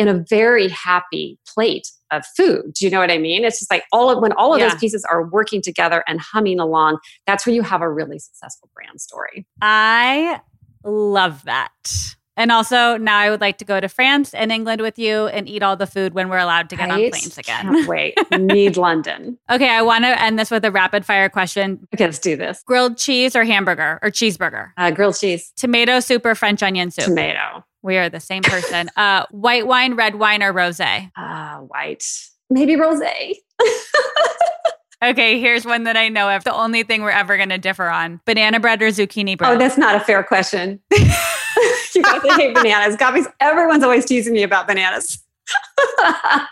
in 0.00 0.08
a 0.08 0.14
very 0.14 0.66
happy 0.68 1.38
plate 1.46 1.86
of 2.10 2.24
food. 2.34 2.72
Do 2.72 2.86
you 2.86 2.90
know 2.90 3.00
what 3.00 3.10
I 3.10 3.18
mean? 3.18 3.44
It's 3.44 3.58
just 3.58 3.70
like 3.70 3.84
all 3.92 4.08
of 4.08 4.22
when 4.22 4.32
all 4.32 4.54
of 4.54 4.58
yeah. 4.58 4.70
those 4.70 4.80
pieces 4.80 5.04
are 5.10 5.26
working 5.26 5.60
together 5.60 6.02
and 6.08 6.18
humming 6.18 6.58
along, 6.58 6.98
that's 7.26 7.44
where 7.44 7.54
you 7.54 7.60
have 7.60 7.82
a 7.82 7.88
really 7.88 8.18
successful 8.18 8.70
brand 8.74 8.98
story. 8.98 9.46
I 9.60 10.40
love 10.84 11.44
that. 11.44 12.16
And 12.38 12.50
also, 12.50 12.96
now 12.96 13.18
I 13.18 13.28
would 13.28 13.42
like 13.42 13.58
to 13.58 13.66
go 13.66 13.78
to 13.78 13.88
France 13.90 14.32
and 14.32 14.50
England 14.50 14.80
with 14.80 14.98
you 14.98 15.26
and 15.26 15.46
eat 15.46 15.62
all 15.62 15.76
the 15.76 15.86
food 15.86 16.14
when 16.14 16.30
we're 16.30 16.38
allowed 16.38 16.70
to 16.70 16.76
get 16.76 16.88
right? 16.88 17.04
on 17.04 17.10
planes 17.10 17.36
again. 17.36 17.66
Can't 17.66 17.86
wait. 17.88 18.16
Need 18.32 18.78
London. 18.78 19.36
Okay, 19.50 19.68
I 19.68 19.82
want 19.82 20.04
to 20.04 20.22
end 20.22 20.38
this 20.38 20.50
with 20.50 20.64
a 20.64 20.70
rapid 20.70 21.04
fire 21.04 21.28
question. 21.28 21.86
Okay, 21.94 22.06
let's 22.06 22.18
do 22.18 22.36
this. 22.36 22.62
Grilled 22.62 22.96
cheese 22.96 23.36
or 23.36 23.44
hamburger 23.44 23.98
or 24.00 24.08
cheeseburger? 24.08 24.70
Uh, 24.78 24.90
grilled 24.90 25.18
cheese. 25.18 25.52
Tomato 25.58 26.00
soup 26.00 26.24
or 26.24 26.34
French 26.34 26.62
onion 26.62 26.90
soup? 26.90 27.04
Tomato. 27.04 27.62
We 27.82 27.96
are 27.96 28.08
the 28.08 28.20
same 28.20 28.42
person. 28.42 28.90
uh, 28.96 29.26
white 29.30 29.66
wine, 29.66 29.94
red 29.94 30.16
wine, 30.16 30.42
or 30.42 30.52
rosé? 30.52 31.10
Uh, 31.16 31.58
white. 31.58 32.04
Maybe 32.50 32.76
rosé. 32.76 33.36
okay, 35.04 35.40
here's 35.40 35.64
one 35.64 35.84
that 35.84 35.96
I 35.96 36.08
know 36.08 36.34
of. 36.34 36.44
The 36.44 36.54
only 36.54 36.82
thing 36.82 37.02
we're 37.02 37.10
ever 37.10 37.36
going 37.36 37.48
to 37.50 37.58
differ 37.58 37.88
on: 37.88 38.20
banana 38.26 38.60
bread 38.60 38.82
or 38.82 38.88
zucchini 38.88 39.38
bread. 39.38 39.52
Oh, 39.52 39.58
that's 39.58 39.78
not 39.78 39.94
a 39.94 40.00
fair 40.00 40.22
question. 40.22 40.80
you 40.90 42.02
guys 42.02 42.20
hate 42.36 42.54
bananas. 42.54 42.96
Copies. 42.96 43.26
Everyone's 43.40 43.84
always 43.84 44.04
teasing 44.04 44.34
me 44.34 44.42
about 44.42 44.66
bananas. 44.66 45.22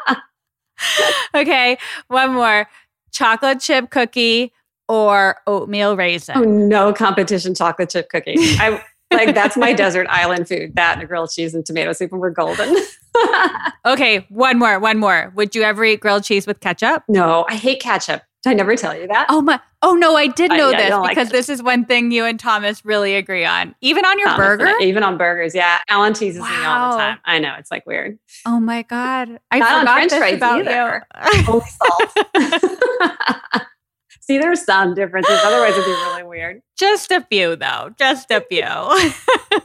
okay, 1.35 1.79
one 2.09 2.33
more: 2.33 2.69
chocolate 3.12 3.61
chip 3.61 3.91
cookie 3.91 4.53
or 4.88 5.37
oatmeal 5.47 5.97
raisin. 5.97 6.37
Oh, 6.37 6.43
no 6.43 6.93
competition 6.93 7.55
chocolate 7.55 7.91
chip 7.91 8.09
cookie. 8.09 8.37
I 8.38 8.83
like 9.11 9.35
that's 9.35 9.57
my 9.57 9.73
desert 9.73 10.07
island 10.09 10.49
food. 10.49 10.75
That 10.77 10.94
and 10.94 11.03
a 11.03 11.07
grilled 11.07 11.31
cheese 11.31 11.55
and 11.55 11.64
tomato 11.64 11.92
soup, 11.92 12.12
and 12.12 12.21
we're 12.21 12.31
golden. 12.31 12.77
okay, 13.87 14.27
one 14.29 14.59
more, 14.59 14.79
one 14.79 14.99
more. 14.99 15.33
Would 15.35 15.55
you 15.55 15.62
ever 15.62 15.85
eat 15.85 16.01
grilled 16.01 16.25
cheese 16.25 16.47
with 16.47 16.61
ketchup? 16.61 17.05
No, 17.09 17.47
I 17.49 17.55
hate 17.55 17.81
ketchup. 17.81 18.23
Did 18.42 18.51
I 18.51 18.55
never 18.55 18.77
tell 18.77 18.97
you 18.97 19.09
that? 19.09 19.27
Oh 19.29 19.42
my! 19.42 19.61
Oh 19.83 19.94
no, 19.94 20.14
I 20.14 20.29
did 20.29 20.51
know 20.53 20.71
yeah, 20.71 20.77
this 20.77 21.09
because 21.09 21.27
like 21.27 21.31
this 21.31 21.49
is 21.49 21.61
one 21.61 21.85
thing 21.85 22.12
you 22.12 22.25
and 22.25 22.38
Thomas 22.38 22.85
really 22.85 23.16
agree 23.16 23.44
on. 23.44 23.75
Even 23.81 24.05
on 24.05 24.18
your 24.18 24.29
Thomas 24.29 24.47
burger, 24.47 24.75
even 24.81 25.03
on 25.03 25.18
burgers, 25.18 25.57
yeah. 25.57 25.79
Alan 25.88 26.12
teases 26.12 26.40
wow. 26.40 26.49
me 26.49 26.64
all 26.64 26.92
the 26.92 26.99
time. 26.99 27.18
I 27.25 27.40
know 27.40 27.55
it's 27.59 27.71
like 27.71 27.85
weird. 27.85 28.18
Oh 28.47 28.61
my 28.61 28.83
god, 28.83 29.40
I 29.51 29.59
Not 29.59 29.81
forgot 29.81 29.88
on 29.88 30.09
French 30.09 30.11
this 30.11 30.37
about 30.37 30.61
either. 30.61 31.07
you. 31.37 31.44
Only 31.49 31.66
salt. 31.66 33.35
See, 34.29 34.37
there's 34.37 34.62
some 34.62 34.95
differences. 34.95 35.41
Otherwise, 35.43 35.73
it'd 35.73 35.87
be 35.87 35.91
really 35.91 36.23
weird. 36.23 36.61
Just 36.77 37.11
a 37.11 37.23
few, 37.23 37.57
though. 37.57 37.95
Just 37.99 38.31
a 38.31 38.43
few. 38.43 38.62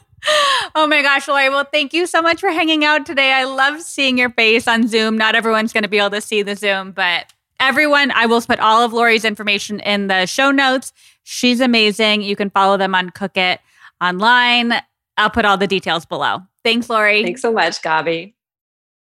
oh 0.73 0.87
my 0.87 1.01
gosh, 1.01 1.27
Laurie. 1.27 1.49
Well, 1.49 1.67
thank 1.69 1.93
you 1.93 2.07
so 2.07 2.21
much 2.21 2.39
for 2.39 2.49
hanging 2.49 2.85
out 2.85 3.05
today. 3.05 3.33
I 3.33 3.43
love 3.43 3.81
seeing 3.81 4.17
your 4.17 4.29
face 4.29 4.65
on 4.65 4.87
Zoom. 4.87 5.17
Not 5.17 5.35
everyone's 5.35 5.73
going 5.73 5.83
to 5.83 5.89
be 5.89 5.97
able 5.97 6.11
to 6.11 6.21
see 6.21 6.43
the 6.43 6.55
Zoom, 6.55 6.93
but 6.93 7.33
everyone, 7.59 8.11
I 8.11 8.25
will 8.25 8.39
put 8.39 8.61
all 8.61 8.81
of 8.81 8.93
Laurie's 8.93 9.25
information 9.25 9.81
in 9.81 10.07
the 10.07 10.25
show 10.27 10.49
notes. 10.49 10.93
She's 11.23 11.59
amazing. 11.59 12.21
You 12.21 12.37
can 12.37 12.49
follow 12.49 12.77
them 12.77 12.95
on 12.95 13.09
Cook 13.09 13.35
It 13.35 13.59
online. 13.99 14.75
I'll 15.17 15.29
put 15.29 15.43
all 15.43 15.57
the 15.57 15.67
details 15.67 16.05
below. 16.05 16.39
Thanks, 16.63 16.89
Laurie. 16.89 17.21
Thanks 17.21 17.41
so 17.41 17.51
much, 17.51 17.81
Gaby. 17.81 18.33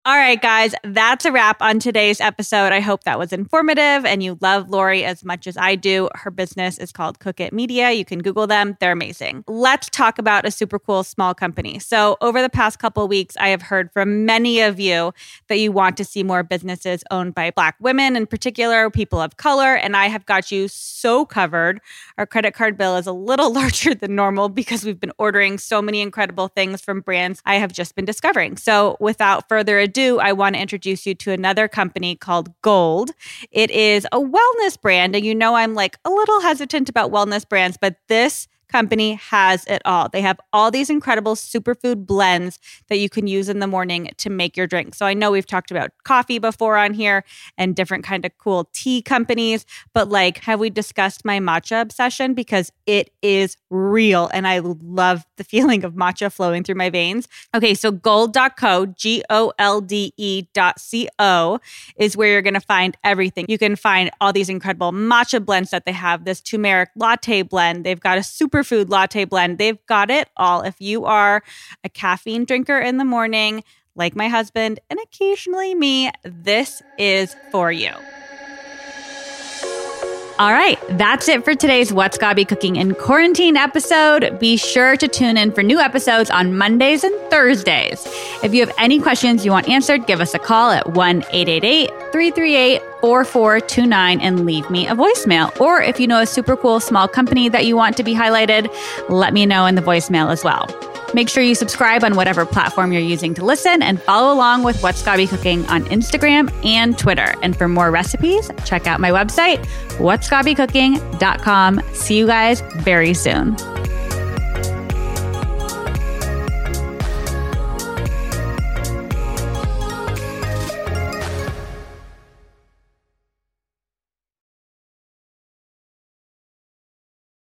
All 0.06 0.14
right, 0.16 0.40
guys, 0.40 0.72
that's 0.84 1.24
a 1.24 1.32
wrap 1.32 1.60
on 1.60 1.80
today's 1.80 2.20
episode. 2.20 2.70
I 2.70 2.78
hope 2.78 3.02
that 3.02 3.18
was 3.18 3.32
informative 3.32 4.04
and 4.04 4.22
you 4.22 4.38
love 4.40 4.70
Laurie 4.70 5.04
as 5.04 5.24
much 5.24 5.48
as 5.48 5.56
I 5.56 5.74
do. 5.74 6.08
Her 6.14 6.30
business 6.30 6.78
is 6.78 6.92
called 6.92 7.18
Cook 7.18 7.40
It 7.40 7.52
Media. 7.52 7.90
You 7.90 8.04
can 8.04 8.20
Google 8.20 8.46
them, 8.46 8.76
they're 8.78 8.92
amazing. 8.92 9.42
Let's 9.48 9.90
talk 9.90 10.20
about 10.20 10.46
a 10.46 10.52
super 10.52 10.78
cool 10.78 11.02
small 11.02 11.34
company. 11.34 11.80
So, 11.80 12.16
over 12.20 12.40
the 12.40 12.48
past 12.48 12.78
couple 12.78 13.08
weeks, 13.08 13.36
I 13.40 13.48
have 13.48 13.62
heard 13.62 13.90
from 13.92 14.24
many 14.24 14.60
of 14.60 14.78
you 14.78 15.12
that 15.48 15.58
you 15.58 15.72
want 15.72 15.96
to 15.96 16.04
see 16.04 16.22
more 16.22 16.44
businesses 16.44 17.02
owned 17.10 17.34
by 17.34 17.50
Black 17.50 17.74
women, 17.80 18.14
in 18.14 18.28
particular, 18.28 18.88
people 18.90 19.20
of 19.20 19.38
color. 19.38 19.74
And 19.74 19.96
I 19.96 20.06
have 20.06 20.24
got 20.24 20.52
you 20.52 20.68
so 20.68 21.24
covered. 21.26 21.80
Our 22.16 22.26
credit 22.26 22.54
card 22.54 22.78
bill 22.78 22.96
is 22.96 23.08
a 23.08 23.12
little 23.12 23.52
larger 23.60 23.92
than 23.92 24.14
normal 24.14 24.50
because 24.50 24.84
we've 24.84 25.00
been 25.00 25.12
ordering 25.18 25.58
so 25.58 25.82
many 25.82 26.00
incredible 26.00 26.46
things 26.46 26.80
from 26.80 27.00
brands 27.00 27.42
I 27.44 27.56
have 27.56 27.72
just 27.72 27.96
been 27.96 28.04
discovering. 28.04 28.56
So, 28.56 28.96
without 29.00 29.48
further 29.48 29.80
ado, 29.80 29.95
do, 29.96 30.20
I 30.20 30.32
want 30.35 30.54
to 30.54 30.61
introduce 30.61 31.06
you 31.06 31.14
to 31.14 31.32
another 31.32 31.68
company 31.68 32.16
called 32.16 32.50
Golde. 32.61 33.12
It 33.50 33.70
is 33.70 34.06
a 34.12 34.20
wellness 34.20 34.78
brand. 34.78 35.16
And 35.16 35.24
you 35.24 35.35
know, 35.35 35.54
I'm 35.54 35.72
like 35.72 35.96
a 36.04 36.11
little 36.11 36.40
hesitant 36.42 36.90
about 36.90 37.11
wellness 37.11 37.48
brands, 37.48 37.78
but 37.80 37.96
this 38.09 38.46
company 38.68 39.14
has 39.14 39.64
it 39.66 39.83
all. 39.85 40.09
They 40.09 40.20
have 40.20 40.38
all 40.52 40.70
these 40.70 40.90
incredible 40.90 41.35
superfood 41.35 42.07
blends 42.07 42.59
that 42.88 42.98
you 42.98 43.09
can 43.09 43.26
use 43.26 43.48
in 43.48 43.61
the 43.61 43.66
morning 43.66 44.11
to 44.18 44.31
make 44.31 44.57
your 44.57 44.66
drink. 44.66 44.94
So 44.94 45.07
I 45.07 45.14
know 45.14 45.31
we've 45.31 45.46
talked 45.46 45.70
about 45.70 45.90
coffee 46.05 46.38
before 46.38 46.76
on 46.76 46.94
here 46.94 47.24
and 47.57 47.74
different 47.74 48.05
kind 48.05 48.24
of 48.24 48.37
cool 48.38 48.68
tea 48.72 49.02
companies, 49.02 49.66
but 49.92 50.09
like 50.09 50.38
have 50.38 50.61
we 50.61 50.70
discussed 50.70 51.24
my 51.24 51.38
matcha 51.38 51.81
obsession 51.81 52.35
because 52.35 52.72
it 52.87 53.11
is 53.22 53.57
real 53.70 54.31
and 54.33 54.46
I 54.46 54.59
love 54.61 55.26
the 55.37 55.44
feeling 55.44 55.85
of 55.85 55.94
matcha 55.94 56.33
flowing 56.33 56.64
through 56.64 56.74
my 56.76 56.90
veins. 56.90 57.29
Okay, 57.55 57.74
so 57.74 57.90
golde.co, 57.90 58.87
G 58.87 59.22
O 59.31 59.52
L 59.59 59.81
D 59.81 60.12
E 60.16 60.46
dot 60.52 60.79
C 60.81 61.09
O 61.18 61.59
is 61.96 62.16
where 62.16 62.31
you're 62.31 62.42
going 62.42 62.55
to 62.55 62.61
find 62.61 62.96
everything. 63.05 63.46
You 63.48 63.59
can 63.59 63.76
find 63.76 64.11
all 64.20 64.33
these 64.33 64.48
incredible 64.48 64.92
matcha 64.92 65.44
blends 65.44 65.70
that 65.70 65.85
they 65.85 65.92
have, 65.92 66.24
this 66.24 66.40
turmeric 66.40 66.90
latte 66.96 67.42
blend. 67.42 67.85
They've 67.85 68.00
got 68.00 68.18
a 68.18 68.22
super 68.22 68.55
superfood 68.56 68.88
latte 68.90 69.24
blend. 69.24 69.58
They've 69.58 69.84
got 69.86 70.10
it 70.10 70.28
all. 70.36 70.62
If 70.62 70.80
you 70.80 71.04
are 71.04 71.42
a 71.84 71.88
caffeine 71.88 72.44
drinker 72.44 72.78
in 72.78 72.96
the 72.96 73.04
morning, 73.04 73.62
like 73.94 74.16
my 74.16 74.28
husband 74.28 74.80
and 74.90 74.98
occasionally 75.02 75.74
me, 75.74 76.10
this 76.22 76.82
is 76.98 77.36
for 77.50 77.70
you. 77.72 77.92
All 80.38 80.53
right, 80.53 80.79
that's 80.90 81.29
it 81.29 81.46
for 81.46 81.55
today's 81.55 81.94
What's 81.94 82.18
Gaby 82.18 82.44
Cooking 82.44 82.77
in 82.77 82.94
Quarantine 82.94 83.57
episode. 83.57 84.38
Be 84.38 84.59
sure 84.59 84.94
to 84.94 85.09
tune 85.09 85.38
in 85.38 85.51
for 85.51 85.62
new 85.62 85.81
episodes 85.81 86.29
on 86.29 86.59
Mondays 86.59 87.05
and 87.05 87.14
Thursdays. 87.31 88.07
If 88.42 88.53
you 88.53 88.66
have 88.66 88.75
any 88.77 89.01
questions 89.01 89.46
you 89.46 89.51
want 89.51 89.66
answered, 89.66 90.07
give 90.07 90.20
us 90.20 90.35
a 90.35 90.38
call 90.38 90.72
at 90.72 90.92
1 90.92 91.25
888 91.31 91.88
338 92.12 92.83
4429 93.01 94.20
and 94.20 94.44
leave 94.44 94.68
me 94.68 94.87
a 94.87 94.94
voicemail. 94.94 95.59
Or 95.59 95.81
if 95.81 95.99
you 95.99 96.07
know 96.07 96.20
a 96.20 96.27
super 96.27 96.55
cool 96.55 96.81
small 96.81 97.09
company 97.09 97.49
that 97.49 97.64
you 97.64 97.75
want 97.75 97.96
to 97.96 98.03
be 98.03 98.14
highlighted, 98.14 98.70
let 99.09 99.33
me 99.33 99.46
know 99.46 99.64
in 99.64 99.75
the 99.75 99.81
voicemail 99.81 100.31
as 100.31 100.44
well. 100.44 100.66
Make 101.14 101.28
sure 101.28 101.42
you 101.42 101.54
subscribe 101.54 102.04
on 102.04 102.16
whatever 102.16 102.44
platform 102.44 102.92
you're 102.92 103.02
using 103.02 103.34
to 103.34 103.44
listen 103.44 103.82
and 103.82 104.00
follow 104.00 104.32
along 104.32 104.62
with 104.64 104.80
What's 104.82 105.02
Gaby 105.02 105.26
Cooking 105.26 105.64
on 105.66 105.84
Instagram 105.86 106.52
and 106.64 106.98
Twitter. 106.98 107.34
And 107.42 107.56
for 107.56 107.68
more 107.68 107.90
recipes, 107.90 108.50
check 108.64 108.86
out 108.86 109.00
my 109.00 109.10
website, 109.10 109.64
what'sgabycooking.com. 109.98 111.80
See 111.92 112.18
you 112.18 112.26
guys 112.26 112.60
very 112.76 113.14
soon. 113.14 113.56